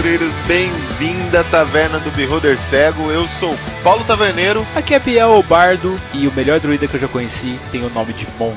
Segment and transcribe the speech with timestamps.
[0.00, 3.10] Aventureiros, bem-vindo à Taverna do Beholder Cego.
[3.10, 4.66] Eu sou Paulo Taverneiro.
[4.74, 8.14] Aqui é Biel Bardo e o melhor druida que eu já conheci tem o nome
[8.14, 8.56] de Mondo.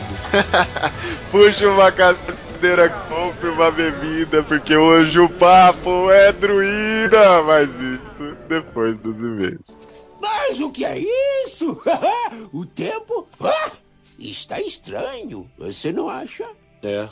[1.32, 8.98] Puxa uma cadeira, compre uma bebida, porque hoje o papo é druida, mas isso depois
[9.00, 9.82] dos e-mails.
[10.22, 10.98] Mas o que é
[11.44, 11.78] isso?
[12.54, 13.72] o tempo ah,
[14.18, 16.46] está estranho, você não acha?
[16.82, 17.10] É.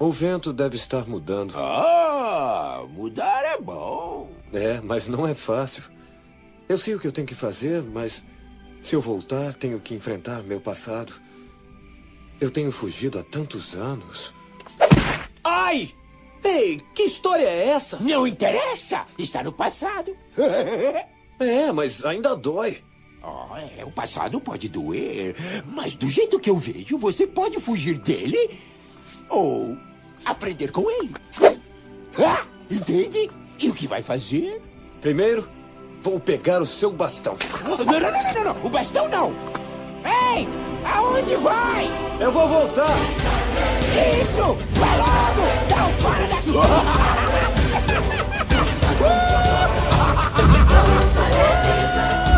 [0.00, 1.52] O vento deve estar mudando.
[1.58, 4.32] Ah, mudar é bom.
[4.50, 5.82] É, mas não é fácil.
[6.66, 8.24] Eu sei o que eu tenho que fazer, mas
[8.80, 11.12] se eu voltar, tenho que enfrentar meu passado.
[12.40, 14.32] Eu tenho fugido há tantos anos.
[15.44, 15.90] Ai!
[16.42, 17.98] Ei, que história é essa?
[17.98, 20.16] Não interessa, está no passado.
[21.38, 22.82] é, mas ainda dói.
[23.22, 27.98] Oh, é, o passado pode doer, mas do jeito que eu vejo, você pode fugir
[27.98, 28.58] dele
[29.28, 29.76] ou
[30.24, 31.14] aprender com ele.
[32.18, 33.30] Ah, entende?
[33.58, 34.62] E o que vai fazer?
[35.00, 35.48] Primeiro,
[36.02, 37.36] vou pegar o seu bastão.
[37.64, 39.34] Não, não, não, não, não, o bastão não.
[40.04, 40.48] Ei,
[40.84, 41.88] aonde vai?
[42.20, 42.96] Eu vou voltar.
[44.20, 46.50] Isso, vai logo, não fora daqui.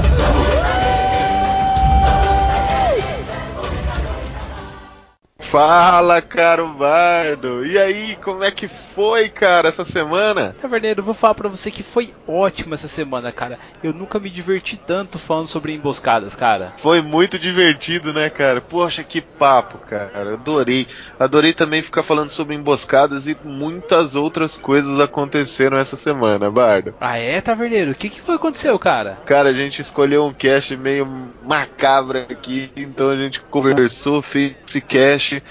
[5.53, 7.63] Fala, caro bardo!
[7.67, 10.57] E aí, como é que foi, cara, essa semana?
[10.61, 13.59] Taverneiro, vou falar pra você que foi ótimo essa semana, cara.
[13.83, 16.73] Eu nunca me diverti tanto falando sobre emboscadas, cara.
[16.79, 18.61] Foi muito divertido, né, cara?
[18.61, 20.35] Poxa, que papo, cara.
[20.35, 20.87] Adorei.
[21.19, 26.95] Adorei também ficar falando sobre emboscadas e muitas outras coisas aconteceram essa semana, bardo.
[27.01, 27.93] Ah, é, Taverneiro?
[27.93, 29.19] O que, que foi que aconteceu, cara?
[29.27, 31.07] Cara, a gente escolheu um cast meio
[31.43, 35.43] macabro aqui, então a gente conversou, fez esse cast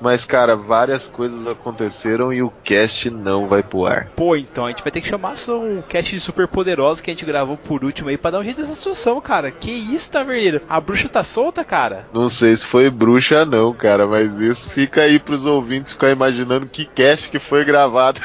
[0.00, 4.10] mas, cara, várias coisas aconteceram e o cast não vai pro ar.
[4.16, 7.14] Pô, então a gente vai ter que chamar só um cast super poderoso que a
[7.14, 9.50] gente gravou por último aí pra dar um jeito nessa situação, cara.
[9.50, 10.62] Que isso, Taverneiro?
[10.68, 12.06] A bruxa tá solta, cara?
[12.12, 16.66] Não sei se foi bruxa não, cara, mas isso fica aí pros ouvintes ficar imaginando
[16.66, 18.20] que cast que foi gravado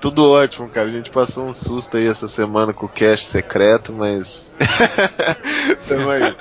[0.00, 0.88] Tudo ótimo, cara.
[0.88, 4.52] A gente passou um susto aí essa semana com o cast secreto, mas.
[5.88, 6.36] Tamo aí.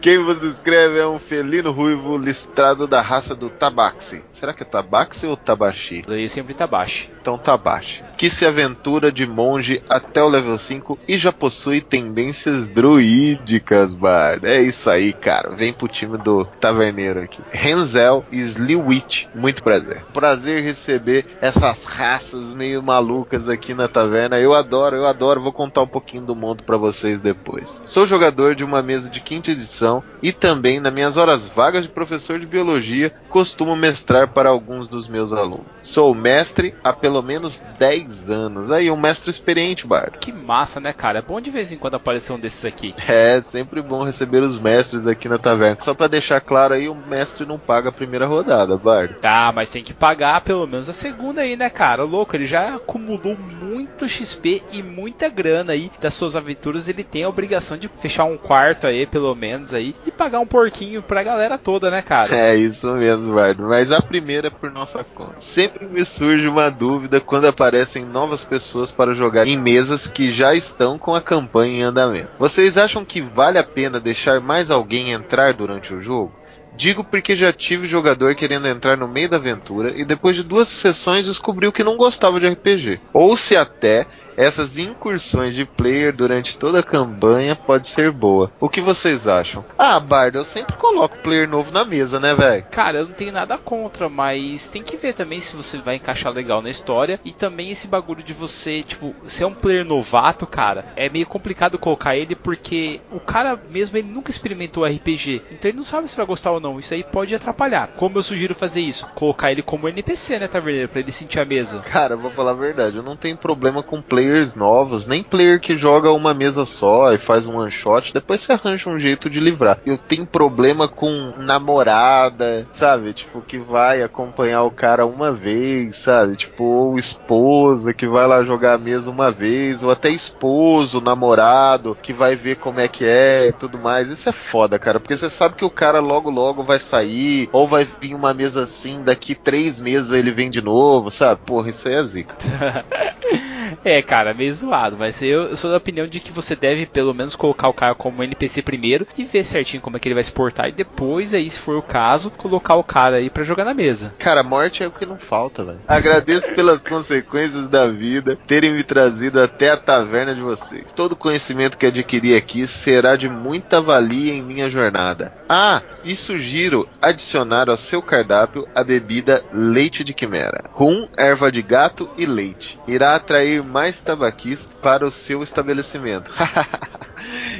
[0.00, 4.22] Quem você escreve é um felino ruivo listrado da raça do Tabaxi.
[4.42, 6.02] Será que é Tabaxi ou Tabaxi?
[6.04, 7.08] Daí sempre Tabaxi.
[7.20, 8.02] Então Tabaxi.
[8.16, 14.44] Que se aventura de monge até o level 5 e já possui tendências druídicas, Bard.
[14.44, 15.50] É isso aí, cara.
[15.50, 17.40] Vem pro time do taverneiro aqui.
[17.52, 19.26] Renzel Sliwitch.
[19.32, 20.04] Muito prazer.
[20.12, 24.40] Prazer receber essas raças meio malucas aqui na taverna.
[24.40, 25.40] Eu adoro, eu adoro.
[25.40, 27.80] Vou contar um pouquinho do mundo para vocês depois.
[27.84, 31.90] Sou jogador de uma mesa de quinta edição e também, nas minhas horas vagas de
[31.90, 35.66] professor de biologia, costumo mestrar para alguns dos meus alunos.
[35.82, 38.70] Sou mestre há pelo menos 10 anos.
[38.70, 40.18] Aí, um mestre experiente, Bard.
[40.18, 41.18] Que massa, né, cara?
[41.18, 42.94] É bom de vez em quando aparecer um desses aqui.
[43.08, 45.78] É, sempre bom receber os mestres aqui na taverna.
[45.80, 49.16] Só para deixar claro aí, o mestre não paga a primeira rodada, Bard.
[49.22, 52.04] Ah, mas tem que pagar pelo menos a segunda aí, né, cara?
[52.04, 56.88] Louco, ele já acumulou muito XP e muita grana aí das suas aventuras.
[56.88, 60.46] Ele tem a obrigação de fechar um quarto aí, pelo menos aí, e pagar um
[60.46, 62.34] porquinho pra galera toda, né, cara?
[62.34, 63.60] É isso mesmo, Bard.
[63.60, 65.40] Mas a primeira é por nossa conta.
[65.40, 70.54] Sempre me surge uma dúvida quando aparecem novas pessoas para jogar em mesas que já
[70.54, 72.30] estão com a campanha em andamento.
[72.38, 76.32] Vocês acham que vale a pena deixar mais alguém entrar durante o jogo?
[76.74, 80.68] Digo porque já tive jogador querendo entrar no meio da aventura e depois de duas
[80.68, 83.00] sessões descobriu que não gostava de RPG.
[83.12, 88.50] Ou se até essas incursões de player durante toda a campanha pode ser boa.
[88.60, 89.64] O que vocês acham?
[89.78, 92.64] Ah, Bardo, eu sempre coloco player novo na mesa, né, velho?
[92.70, 96.32] Cara, eu não tenho nada contra, mas tem que ver também se você vai encaixar
[96.32, 100.84] legal na história e também esse bagulho de você, tipo, ser um player novato, cara,
[100.96, 105.78] é meio complicado colocar ele porque o cara mesmo ele nunca experimentou RPG, então ele
[105.78, 106.78] não sabe se vai gostar ou não.
[106.78, 107.88] Isso aí pode atrapalhar.
[107.96, 109.06] Como eu sugiro fazer isso?
[109.14, 111.80] Colocar ele como NPC, né, Taverneiro, para ele sentir a mesa.
[111.80, 115.76] Cara, vou falar a verdade, eu não tenho problema com players novos, nem player que
[115.76, 119.40] joga uma mesa só e faz um one shot, depois você arranja um jeito de
[119.40, 119.78] livrar.
[119.84, 123.12] Eu tenho problema com namorada, sabe?
[123.12, 126.36] Tipo, que vai acompanhar o cara uma vez, sabe?
[126.36, 131.98] Tipo, ou esposa que vai lá jogar a mesa uma vez, ou até esposo, namorado,
[132.00, 134.08] que vai ver como é que é e tudo mais.
[134.08, 137.66] Isso é foda, cara, porque você sabe que o cara logo logo vai sair, ou
[137.66, 141.40] vai vir uma mesa assim, daqui três meses ele vem de novo, sabe?
[141.44, 142.36] Porra, isso aí é zica.
[143.84, 147.14] É, cara, meio zoado, mas eu, eu, sou da opinião de que você deve pelo
[147.14, 150.22] menos colocar o cara como NPC primeiro e ver certinho como é que ele vai
[150.22, 153.64] se portar e depois aí, se for o caso, colocar o cara aí para jogar
[153.64, 154.12] na mesa.
[154.18, 155.80] Cara, morte é o que não falta, velho.
[155.88, 160.92] Agradeço pelas consequências da vida terem me trazido até a taverna de vocês.
[160.94, 165.32] Todo conhecimento que adquiri aqui será de muita valia em minha jornada.
[165.48, 170.64] Ah, e sugiro adicionar ao seu cardápio a bebida leite de quimera.
[170.72, 172.78] Rum, erva de gato e leite.
[172.86, 176.30] Irá atrair mais tabaquis para o seu estabelecimento.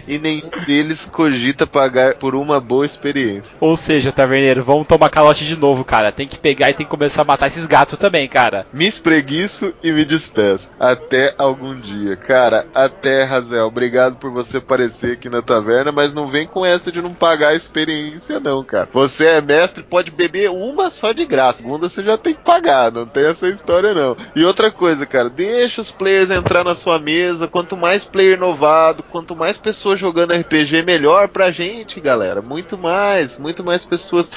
[0.07, 3.55] e nenhum deles cogita pagar por uma boa experiência.
[3.61, 6.13] Ou seja, taverneiro, vamos tomar calote de novo, cara.
[6.13, 8.67] Tem que pegar e tem que começar a matar esses gatos também, cara.
[8.73, 10.71] Me espreguiço e me despeço.
[10.79, 12.17] Até algum dia.
[12.17, 13.67] Cara, até, Razel.
[13.67, 17.49] Obrigado por você aparecer aqui na taverna, mas não vem com essa de não pagar
[17.49, 18.89] a experiência, não, cara.
[18.93, 21.59] Você é mestre, pode beber uma só de graça.
[21.59, 24.17] Segunda você já tem que pagar, não tem essa história, não.
[24.35, 27.49] E outra coisa, cara, deixa os players entrar na sua mesa.
[27.49, 32.43] Quanto mais player novado, quanto mais pessoas jogando RPG, melhor pra gente, galera.
[32.43, 34.31] Muito mais, muito mais pessoas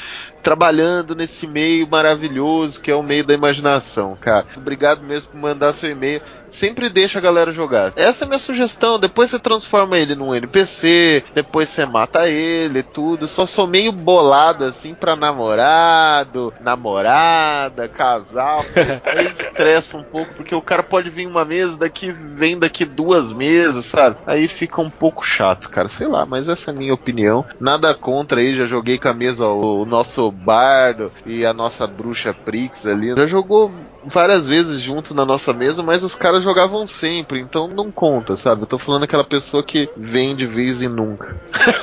[0.45, 4.45] trabalhando nesse meio maravilhoso que é o meio da imaginação, cara.
[4.55, 6.21] Obrigado mesmo por mandar seu e-mail.
[6.47, 7.91] Sempre deixa a galera jogar.
[7.95, 8.99] Essa é a minha sugestão.
[8.99, 13.27] Depois você transforma ele num NPC, depois você mata ele, tudo.
[13.27, 18.63] Só sou meio bolado assim pra namorado, namorada, casal.
[19.03, 23.33] Aí estressa um pouco, porque o cara pode vir uma mesa, daqui vem daqui duas
[23.33, 24.17] mesas, sabe?
[24.25, 25.89] Aí fica um pouco chato, cara.
[25.89, 27.43] Sei lá, mas essa é a minha opinião.
[27.59, 31.87] Nada contra aí, já joguei com a mesa o, o nosso bardo e a nossa
[31.87, 33.15] bruxa Prix ali.
[33.15, 33.71] Já jogou
[34.03, 38.63] várias vezes junto na nossa mesa, mas os caras jogavam sempre, então não conta, sabe?
[38.63, 41.35] Eu tô falando aquela pessoa que vem de vez e nunca.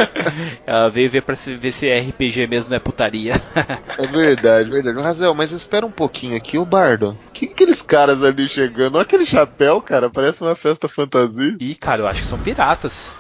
[0.67, 3.43] Ela veio ver pra ver se RPG mesmo não é putaria.
[3.99, 5.01] é verdade, verdade.
[5.01, 7.19] Razel, mas espera um pouquinho aqui, o Bardo.
[7.33, 8.97] Que aqueles caras ali chegando?
[8.97, 11.57] Olha aquele chapéu, cara, parece uma festa fantasia.
[11.59, 13.17] Ih, cara, eu acho que são piratas.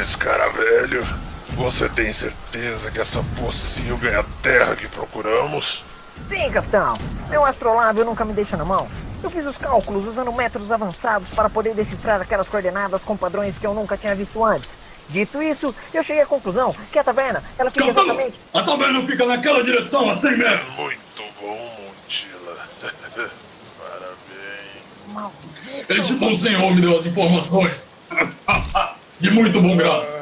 [0.00, 1.06] Escaravelho,
[1.54, 5.82] você tem certeza que essa pocilga é a terra que procuramos?
[6.28, 6.96] Sim, capitão.
[7.28, 8.88] Meu astrolábio nunca me deixa na mão.
[9.22, 13.66] Eu fiz os cálculos usando métodos avançados para poder decifrar aquelas coordenadas com padrões que
[13.66, 14.68] eu nunca tinha visto antes.
[15.10, 18.40] Dito isso, eu cheguei à conclusão que a taverna, ela fica Capitão, exatamente...
[18.54, 20.78] A taverna fica naquela direção, a 100 metros.
[20.78, 22.56] Muito bom, Montila.
[23.78, 25.12] Parabéns.
[25.12, 25.92] Maldito.
[25.92, 27.90] Este bom senhor me deu as informações.
[29.20, 30.19] De muito bom grado.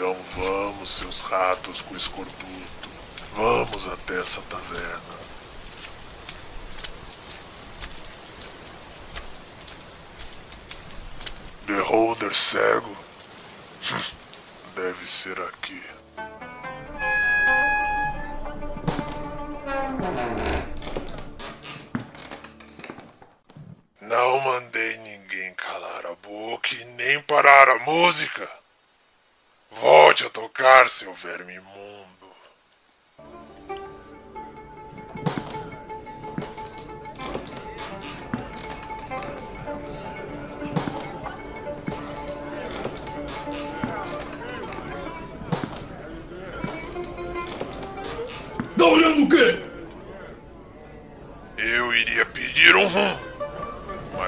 [0.00, 2.88] Então vamos, seus ratos com escorbuto.
[3.36, 5.20] Vamos até essa taverna.
[11.66, 12.96] Beholder cego?
[14.74, 15.82] Deve ser aqui.
[24.00, 28.59] Não mandei ninguém calar a boca e nem parar a música.
[29.80, 31.70] Volte a tocar, seu verme imundo.
[48.76, 49.62] Tá olhando o quê?
[51.56, 53.19] Eu iria pedir um rum,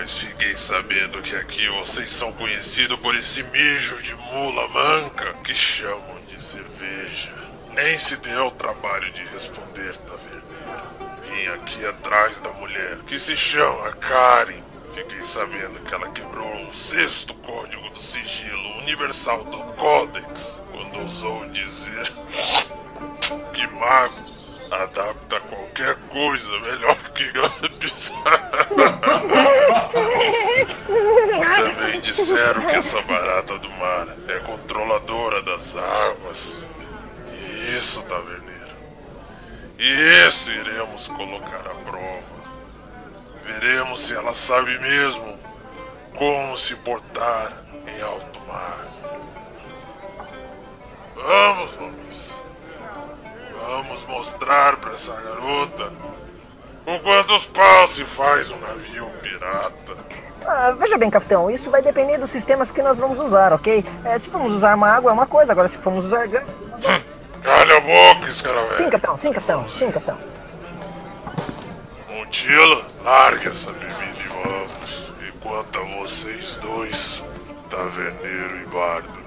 [0.02, 5.54] mas fiquei sabendo que aqui vocês são conhecidos por esse mijo de mula manca que
[5.54, 7.32] chamam de cerveja.
[7.71, 10.90] Nem se deu o trabalho de responder, taverneiro.
[11.23, 14.61] Vim aqui atrás da mulher, que se chama Karen.
[14.92, 21.49] Fiquei sabendo que ela quebrou o sexto código do sigilo universal do Codex quando ousou
[21.50, 22.12] dizer
[23.54, 24.32] que mago
[24.68, 27.30] adapta qualquer coisa melhor que
[31.56, 36.66] Também disseram que essa barata do mar é controladora das águas.
[37.32, 38.52] E isso, taverneiro.
[39.78, 42.42] E isso iremos colocar à prova.
[43.44, 45.38] Veremos se ela sabe mesmo
[46.16, 47.52] como se portar
[47.86, 48.86] em alto mar.
[51.16, 52.32] Vamos, homens.
[53.52, 55.92] Vamos mostrar pra essa garota
[56.84, 59.96] com quantos paus se faz um navio pirata.
[60.44, 63.84] Ah, veja bem, capitão, isso vai depender dos sistemas que nós vamos usar, ok?
[64.04, 66.44] É, se formos usar uma água é uma coisa, agora se formos usar gás.
[67.42, 68.90] Calha a boca, Sim, escaravelho.
[68.90, 70.18] capitão, sim, capitão, sim, capitão.
[72.08, 75.12] Montila, largue essa bebida e vamos.
[75.28, 77.22] E quanto a vocês dois,
[77.70, 79.18] taverneiro e bardo,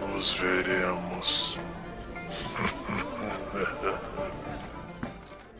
[0.00, 1.58] nos veremos.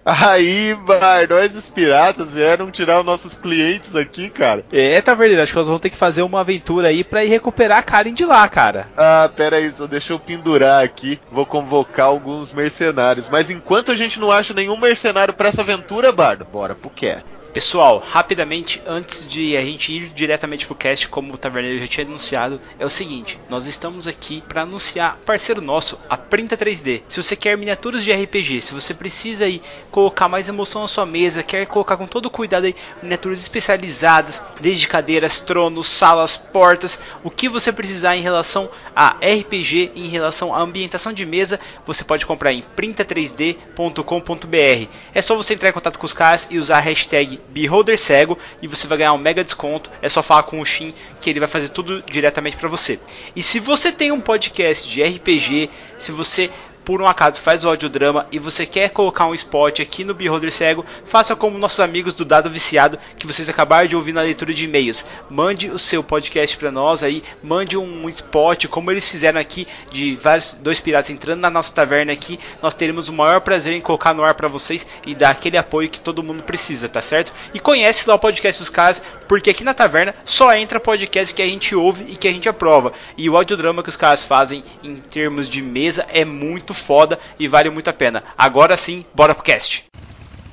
[0.05, 4.63] Aí, bar, nós os piratas vieram tirar os nossos clientes aqui, cara.
[4.71, 7.79] É, taverneiro, acho que nós vamos ter que fazer uma aventura aí pra ir recuperar
[7.79, 8.87] a Karen de lá, cara.
[8.97, 11.19] Ah, pera aí, só deixa eu pendurar aqui.
[11.33, 13.31] Vou convocar alguns mercenários.
[13.31, 17.25] Mas enquanto a gente não acha nenhum mercenário pra essa aventura, Bardo, bora pro cast.
[17.55, 22.05] Pessoal, rapidamente, antes de a gente ir diretamente pro cast, como o Taverneiro já tinha
[22.05, 27.03] anunciado, é o seguinte: nós estamos aqui para anunciar parceiro nosso, a Printa 3D.
[27.07, 31.07] Se você quer miniaturas de RPG, se você precisa aí colocar mais emoção na sua
[31.07, 37.31] mesa, quer colocar com todo cuidado aí miniaturas especializadas, desde cadeiras, tronos, salas, portas, o
[37.31, 42.27] que você precisar em relação a RPG, em relação à ambientação de mesa, você pode
[42.27, 44.89] comprar em printa3d.com.br.
[45.15, 48.39] É só você entrar em contato com os caras e usar a hashtag Beholder Cego
[48.63, 49.91] e você vai ganhar um mega desconto.
[50.03, 52.99] É só falar com o Shin que ele vai fazer tudo diretamente para você.
[53.35, 56.51] E se você tem um podcast de RPG, se você
[56.85, 60.53] por um acaso faz o audiodrama e você quer colocar um spot aqui no Beholder
[60.53, 64.53] Cego, faça como nossos amigos do Dado Viciado que vocês acabaram de ouvir na leitura
[64.53, 65.07] de e-mails.
[65.31, 70.15] Mande o seu podcast para nós aí, mande um spot como eles fizeram aqui de
[70.17, 72.39] vários dois piratas entrando na nossa taverna aqui.
[72.61, 75.89] Nós teremos o maior prazer em colocar no ar para vocês e dar aquele apoio
[75.89, 77.33] que todo mundo precisa, tá certo?
[77.55, 81.43] E conhece lá o podcast dos caras, porque aqui na taverna só entra podcast que
[81.43, 82.93] a gente ouve e que a gente aprova.
[83.17, 87.49] E o audiodrama que os caras fazem em termos de mesa é muito foda e
[87.49, 88.23] vale muito a pena.
[88.37, 89.85] Agora sim, bora pro cast.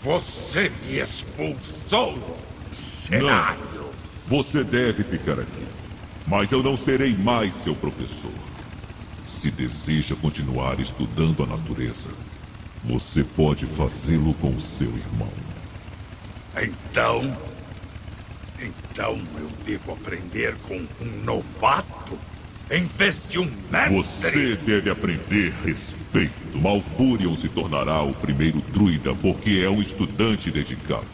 [0.02, 2.40] Você me expulsou,
[2.72, 3.94] cenário.
[4.28, 5.68] Você deve ficar aqui.
[6.26, 8.32] Mas eu não serei mais seu professor.
[9.26, 12.10] Se deseja continuar estudando a natureza,
[12.84, 15.32] você pode fazê-lo com seu irmão.
[16.58, 17.22] Então.
[18.60, 22.18] Então eu devo aprender com um novato
[22.72, 23.98] em vez de um mestre.
[23.98, 26.58] Você deve aprender respeito.
[26.58, 31.06] Malfurion se tornará o primeiro druida porque é um estudante dedicado.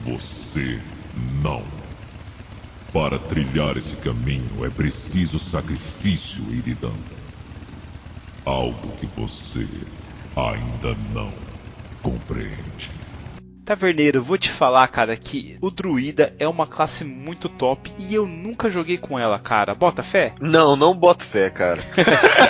[0.00, 0.78] Você
[1.42, 1.64] não.
[2.92, 6.94] Para trilhar esse caminho é preciso sacrifício, Iridan.
[8.44, 9.66] Algo que você
[10.36, 11.32] ainda não
[12.02, 13.05] compreende.
[13.66, 18.24] Taverneiro, vou te falar, cara, que o druida é uma classe muito top e eu
[18.24, 19.74] nunca joguei com ela, cara.
[19.74, 20.32] Bota fé?
[20.40, 21.82] Não, não boto fé, cara.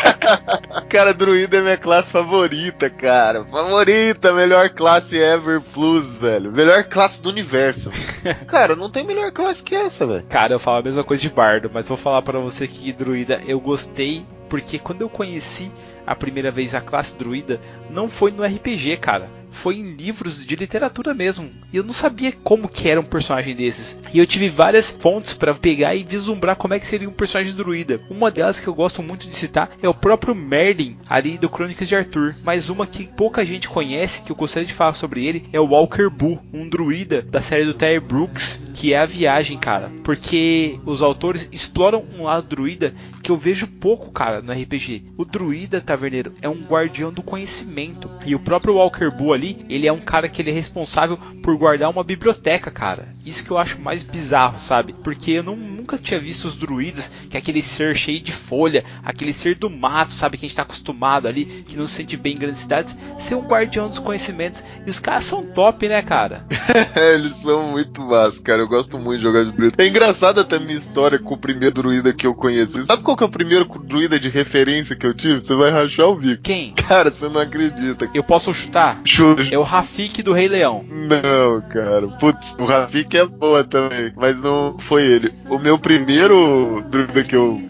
[0.90, 3.46] cara, druida é minha classe favorita, cara.
[3.46, 6.52] Favorita, melhor classe ever plus, velho.
[6.52, 7.90] Melhor classe do universo.
[8.46, 10.24] cara, não tem melhor classe que essa, velho.
[10.24, 13.40] Cara, eu falo a mesma coisa de bardo, mas vou falar para você que druida
[13.46, 15.72] eu gostei porque quando eu conheci
[16.06, 17.58] a primeira vez a classe druida,
[17.88, 21.48] não foi no RPG, cara foi em livros de literatura mesmo.
[21.72, 23.98] E eu não sabia como que era um personagem desses.
[24.12, 27.54] E eu tive várias fontes para pegar e vislumbrar como é que seria um personagem
[27.54, 28.00] druida.
[28.10, 31.88] Uma delas que eu gosto muito de citar é o próprio Merlin, ali do Crônicas
[31.88, 32.34] de Arthur.
[32.44, 35.66] Mas uma que pouca gente conhece, que eu gostaria de falar sobre ele, é o
[35.66, 39.90] Walker Boo, um druida da série do Terry Brooks, que é a viagem, cara.
[40.04, 45.04] Porque os autores exploram um lado druida que eu vejo pouco, cara, no RPG.
[45.16, 48.10] O druida taverneiro é um guardião do conhecimento.
[48.24, 51.16] E o próprio Walker Boo ali ali, ele é um cara que ele é responsável
[51.42, 53.08] por guardar uma biblioteca, cara.
[53.24, 54.94] Isso que eu acho mais bizarro, sabe?
[55.04, 58.84] Porque eu não, nunca tinha visto os druidas, que é aquele ser cheio de folha,
[59.04, 60.36] aquele ser do mato, sabe?
[60.36, 63.34] Que a gente tá acostumado ali, que não se sente bem em grandes cidades, ser
[63.34, 64.64] um guardião dos conhecimentos.
[64.86, 66.44] E os caras são top, né, cara?
[67.14, 68.62] Eles são muito massa, cara.
[68.62, 69.82] Eu gosto muito de jogar de druida.
[69.82, 72.82] É engraçado até a minha história com o primeiro druida que eu conheci.
[72.84, 75.36] Sabe qual que é o primeiro druida de referência que eu tive?
[75.36, 76.42] Você vai rachar o bico.
[76.42, 76.72] Quem?
[76.72, 78.08] Cara, você não acredita.
[78.14, 79.00] Eu posso chutar?
[79.04, 80.84] Chuta é o Rafik do Rei Leão.
[80.88, 82.06] Não, cara.
[82.18, 85.32] Putz, o Rafik é boa também, mas não foi ele.
[85.48, 87.60] O meu primeiro druida que eu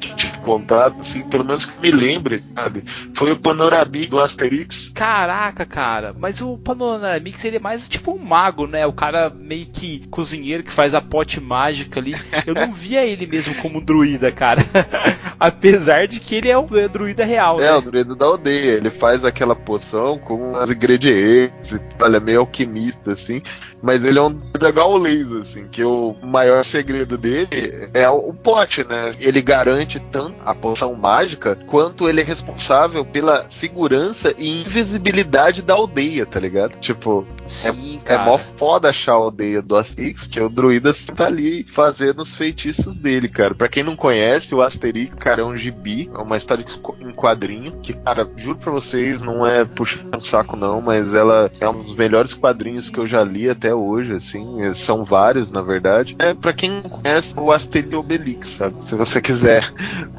[0.47, 2.85] tive contato, assim, pelo menos que me lembre, sabe?
[3.15, 4.91] Foi o Panoramix do Asterix.
[4.95, 6.15] Caraca, cara.
[6.17, 8.87] Mas o Panoramix, ele é mais tipo um mago, né?
[8.87, 12.15] O cara meio que cozinheiro que faz a pote mágica ali.
[12.47, 14.63] Eu não via ele mesmo como um druida, cara.
[15.39, 17.69] Apesar de que ele é o druida real, é, né?
[17.69, 18.73] É, o druida da aldeia.
[18.77, 23.43] Ele faz aquela poção com os ingredientes olha, meio alquimista, assim.
[23.83, 28.85] Mas ele é um da gaulês, assim, que o maior segredo dele é o pote,
[28.85, 29.15] né?
[29.21, 35.75] Ele garante tanto a poção mágica, quanto ele é responsável pela segurança e invisibilidade da
[35.75, 36.79] aldeia, tá ligado?
[36.79, 41.27] Tipo, Sim, é, é mó foda achar a aldeia do Asterix, que o druida tá
[41.27, 43.55] ali fazendo os feitiços dele, cara.
[43.55, 46.65] Pra quem não conhece, o Asterix, cara, é um gibi, é uma história
[47.01, 51.69] em quadrinho, que, cara, juro pra vocês, não é puxando saco não, mas ela é
[51.69, 56.17] um dos melhores quadrinhos que eu já li até hoje, assim, são vários, na verdade.
[56.19, 58.85] É para quem não conhece o Asterix Obelix, sabe?
[58.85, 59.73] Se você quiser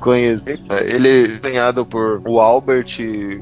[0.08, 2.98] conhecer, ele é desenhado por o Albert,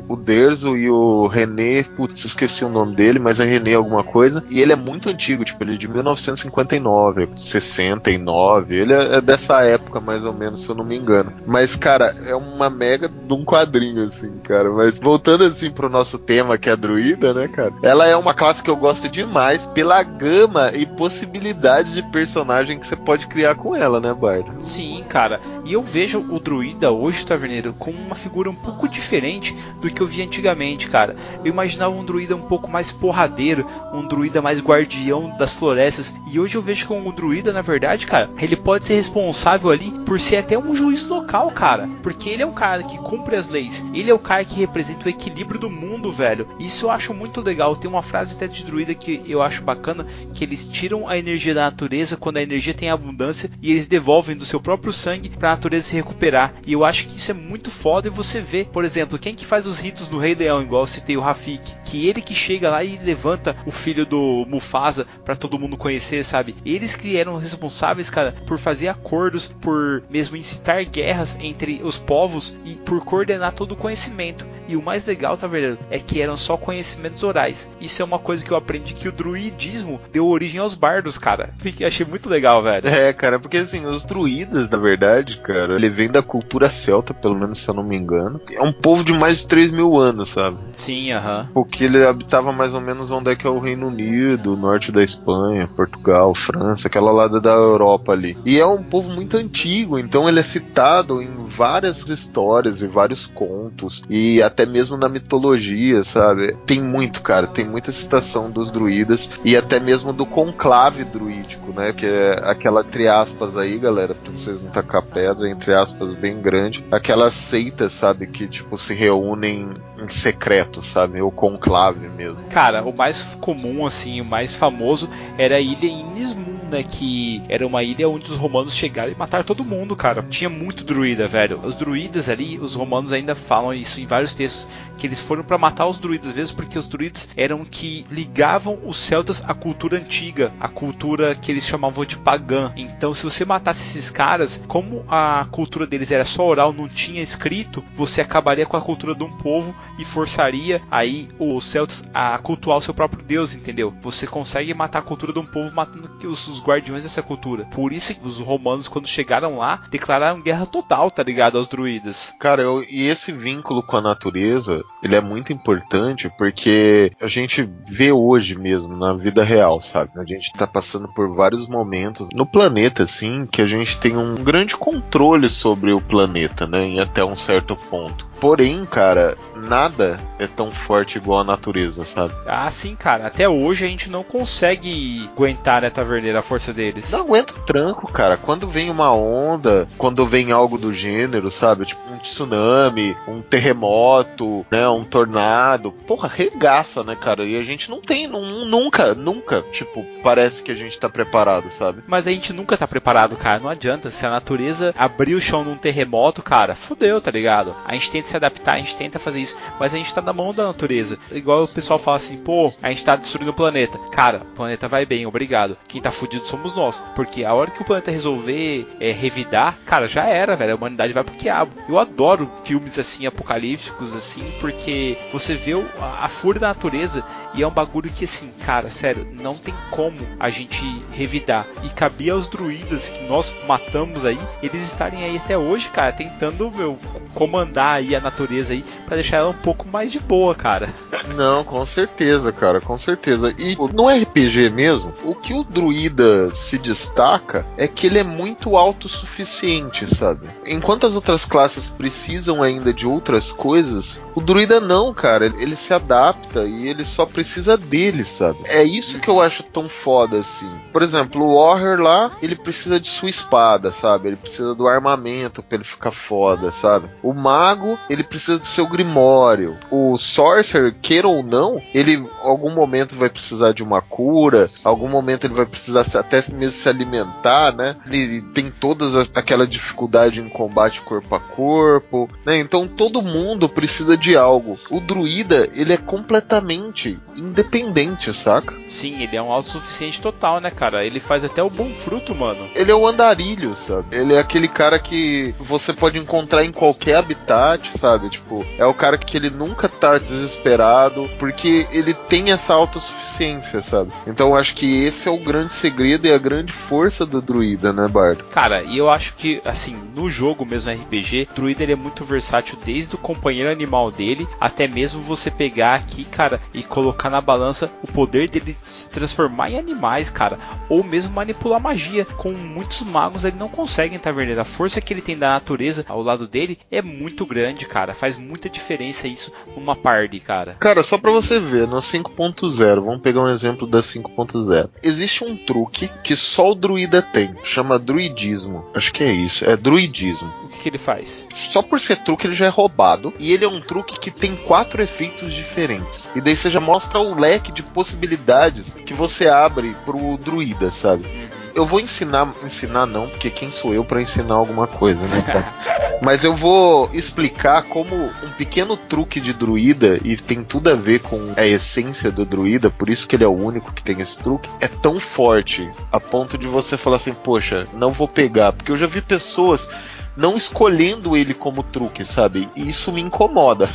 [0.09, 4.43] o Derzo e o René, putz, esqueci o nome dele, mas é René alguma coisa,
[4.49, 9.61] e ele é muito antigo, tipo, ele é de 1959, 69, ele é, é dessa
[9.61, 11.33] época mais ou menos, se eu não me engano.
[11.45, 14.71] Mas, cara, é uma mega de um quadrinho, assim, cara.
[14.71, 17.73] Mas voltando assim pro nosso tema, que é a druida, né, cara?
[17.83, 22.87] Ela é uma classe que eu gosto demais pela gama e possibilidades de personagem que
[22.87, 24.51] você pode criar com ela, né, Bardo?
[24.59, 25.39] Sim, cara.
[25.63, 26.54] E eu vejo o druida
[26.91, 31.15] hoje, Taverneiro, como uma figura um pouco diferente do que eu vi antigamente, cara.
[31.43, 36.15] Eu imaginava um druida um pouco mais porradeiro, um druida mais guardião das florestas.
[36.31, 39.91] E hoje eu vejo que um druida, na verdade, cara, ele pode ser responsável ali
[40.05, 41.89] por ser até um juiz local, cara.
[42.01, 43.85] Porque ele é um cara que cumpre as leis.
[43.93, 46.47] Ele é o cara que representa o equilíbrio do mundo, velho.
[46.59, 47.75] Isso eu acho muito legal.
[47.75, 51.53] Tem uma frase até de druida que eu acho bacana, que eles tiram a energia
[51.53, 55.49] da natureza quando a energia tem abundância e eles devolvem do seu próprio sangue para
[55.49, 56.44] a natureza se recuperar.
[56.65, 59.45] E eu acho que isso é muito foda e você vê, por exemplo, quem que
[59.45, 62.69] faz os ritos do Rei Leão, igual eu citei o Rafik, que ele que chega
[62.69, 66.55] lá e levanta o filho do Mufasa para todo mundo conhecer, sabe?
[66.65, 72.55] Eles que eram responsáveis, cara, por fazer acordos, por mesmo incitar guerras entre os povos
[72.65, 74.45] e por coordenar todo o conhecimento.
[74.67, 75.77] E o mais legal, tá vendo?
[75.89, 77.69] É que eram só conhecimentos orais.
[77.79, 81.53] Isso é uma coisa que eu aprendi que o druidismo deu origem aos bardos, cara.
[81.57, 82.87] Fiquei, achei muito legal, velho.
[82.87, 87.35] É, cara, porque assim, os druidas, na verdade, cara, ele vem da cultura celta, pelo
[87.35, 88.41] menos se eu não me engano.
[88.51, 90.57] É um povo de mais de 3 mil anos, sabe?
[90.73, 91.41] Sim, aham.
[91.41, 91.53] Uh -huh.
[91.53, 95.03] Porque ele habitava mais ou menos onde é que é o Reino Unido, norte da
[95.03, 98.37] Espanha, Portugal, França, aquela lado da Europa ali.
[98.45, 103.25] E é um povo muito antigo, então ele é citado em várias histórias e vários
[103.25, 104.03] contos.
[104.09, 106.55] E até até mesmo na mitologia, sabe?
[106.65, 111.91] Tem muito, cara, tem muita citação dos druidas e até mesmo do conclave druídico, né?
[111.91, 116.41] Que é aquela entre aspas aí, galera, pra vocês não tacar pedra, entre aspas, bem
[116.41, 116.85] grande.
[116.89, 121.21] Aquelas seitas, sabe, que tipo se reúnem em secreto, sabe?
[121.21, 122.45] O conclave mesmo.
[122.49, 127.65] Cara, o mais comum, assim, o mais famoso era a ilha Inismum né, que era
[127.65, 130.23] uma ilha onde os romanos chegaram e mataram todo mundo, cara.
[130.29, 131.59] Tinha muito druida, velho.
[131.63, 135.57] Os druidas ali, os romanos ainda falam isso em vários textos, que eles foram para
[135.57, 140.53] matar os druidas mesmo, porque os druidas eram que ligavam os celtas à cultura antiga,
[140.59, 142.71] a cultura que eles chamavam de pagã.
[142.75, 147.21] Então, se você matasse esses caras, como a cultura deles era só oral, não tinha
[147.21, 152.37] escrito, você acabaria com a cultura de um povo e forçaria aí os celtas a
[152.37, 153.93] cultuar o seu próprio deus, entendeu?
[154.01, 157.65] Você consegue matar a cultura de um povo matando os, os guardiões dessa cultura.
[157.65, 161.57] Por isso que os romanos, quando chegaram lá, declararam guerra total, tá ligado?
[161.57, 162.33] Aos druidas.
[162.39, 167.69] Cara, eu, e esse vínculo com a natureza, ele é muito importante porque a gente
[167.87, 170.11] vê hoje mesmo, na vida real, sabe?
[170.17, 174.35] A gente tá passando por vários momentos no planeta, assim, que a gente tem um
[174.35, 176.85] grande controle sobre o planeta, né?
[176.85, 178.25] Em até um certo ponto.
[178.45, 182.31] Porém, cara, nada é tão forte igual a natureza, sabe?
[182.45, 183.25] Ah, sim, cara.
[183.25, 187.09] Até hoje a gente não consegue aguentar, né, Taverneira, a força deles.
[187.09, 188.37] Não aguenta o tranco, cara.
[188.37, 191.85] Quando vem uma onda, quando vem algo do gênero, sabe?
[191.85, 194.87] Tipo um tsunami, um terremoto, né?
[194.87, 195.91] Um tornado.
[195.91, 197.45] Porra, regaça, né, cara?
[197.45, 201.71] E a gente não tem, não, nunca, nunca, tipo, parece que a gente tá preparado,
[201.71, 202.03] sabe?
[202.05, 203.59] Mas a gente nunca tá preparado, cara.
[203.59, 204.11] Não adianta.
[204.11, 207.75] Se a natureza abrir o chão num terremoto, cara, fudeu, tá ligado?
[207.83, 210.33] A gente tenta se adaptar, a gente tenta fazer isso, mas a gente tá na
[210.33, 211.17] mão da natureza.
[211.31, 213.97] Igual o pessoal fala assim, pô, a gente tá destruindo o planeta.
[214.11, 215.77] Cara, o planeta vai bem, obrigado.
[215.87, 217.03] Quem tá fudido somos nós.
[217.15, 220.73] Porque a hora que o planeta resolver é, revidar, cara, já era, velho.
[220.73, 221.71] A humanidade vai pro quiabo.
[221.87, 227.23] Eu adoro filmes assim, apocalípticos, assim, porque você vê a, a fúria da natureza
[227.55, 231.65] e é um bagulho que, assim, cara, sério, não tem como a gente revidar.
[231.83, 236.69] E cabia aos druidas que nós matamos aí, eles estarem aí até hoje, cara, tentando,
[236.69, 236.99] meu,
[237.33, 240.93] comandar aí a natureza aí para deixar ela um pouco mais de boa, cara.
[241.35, 243.53] Não, com certeza, cara, com certeza.
[243.57, 248.75] E no RPG mesmo, o que o druida se destaca é que ele é muito
[248.75, 250.47] autossuficiente, sabe?
[250.65, 255.45] Enquanto as outras classes precisam ainda de outras coisas, o druida não, cara.
[255.45, 257.44] Ele se adapta e ele só precisa
[257.77, 258.59] dele, sabe?
[258.65, 260.69] É isso que eu acho tão foda assim.
[260.91, 264.29] Por exemplo, o Warrior lá, ele precisa de sua espada, sabe?
[264.29, 267.09] Ele precisa do armamento pra ele ficar foda, sabe?
[267.21, 269.77] O mago, ele precisa do seu grimório.
[269.89, 275.45] O Sorcerer, queira ou não, ele algum momento vai precisar de uma cura, algum momento
[275.45, 277.95] ele vai precisar até mesmo se alimentar, né?
[278.05, 282.57] Ele tem todas as, aquela dificuldade em combate corpo a corpo, né?
[282.57, 284.77] Então todo mundo precisa de algo.
[284.89, 288.75] O druida, ele é completamente independente, saca?
[288.87, 291.05] Sim, ele é um autossuficiente total, né, cara?
[291.05, 292.67] Ele faz até o bom fruto, mano.
[292.75, 294.15] Ele é o andarilho, sabe?
[294.15, 298.29] Ele é aquele cara que você pode encontrar em qualquer habitat, sabe?
[298.29, 304.11] Tipo, é o cara que ele nunca tá desesperado, porque ele tem essa autossuficiência, sabe?
[304.27, 307.91] Então eu acho que esse é o grande segredo e a grande força do druida,
[307.91, 308.43] né, Bardo?
[308.45, 312.23] Cara, e eu acho que, assim, no jogo mesmo RPG, o druida ele é muito
[312.23, 317.41] versátil desde o companheiro animal dele até mesmo você pegar aqui, cara, e colocar na
[317.41, 320.59] balança o poder dele se transformar em animais, cara,
[320.89, 322.25] ou mesmo manipular magia.
[322.25, 324.61] Com muitos magos ele não consegue taverneiro.
[324.61, 328.13] A força que ele tem da natureza ao lado dele é muito grande, cara.
[328.13, 330.75] Faz muita diferença isso numa party, cara.
[330.79, 334.89] Cara, só pra você ver, no 5.0, vamos pegar um exemplo da 5.0.
[335.03, 338.85] Existe um truque que só o druida tem, chama druidismo.
[338.93, 340.51] Acho que é isso, é druidismo.
[340.63, 341.47] O que, que ele faz?
[341.55, 343.33] Só por ser truque ele já é roubado.
[343.39, 346.29] E ele é um truque que tem quatro efeitos diferentes.
[346.35, 351.25] E daí você já mostra o leque de possibilidades que você abre pro druida, sabe?
[351.73, 355.73] Eu vou ensinar, ensinar não, porque quem sou eu para ensinar alguma coisa, né, cara?
[356.21, 361.19] Mas eu vou explicar como um pequeno truque de druida, e tem tudo a ver
[361.19, 364.39] com a essência do druida, por isso que ele é o único que tem esse
[364.39, 368.71] truque, é tão forte a ponto de você falar assim, poxa, não vou pegar.
[368.71, 369.89] Porque eu já vi pessoas
[370.35, 372.67] não escolhendo ele como truque, sabe?
[372.75, 373.89] E isso me incomoda.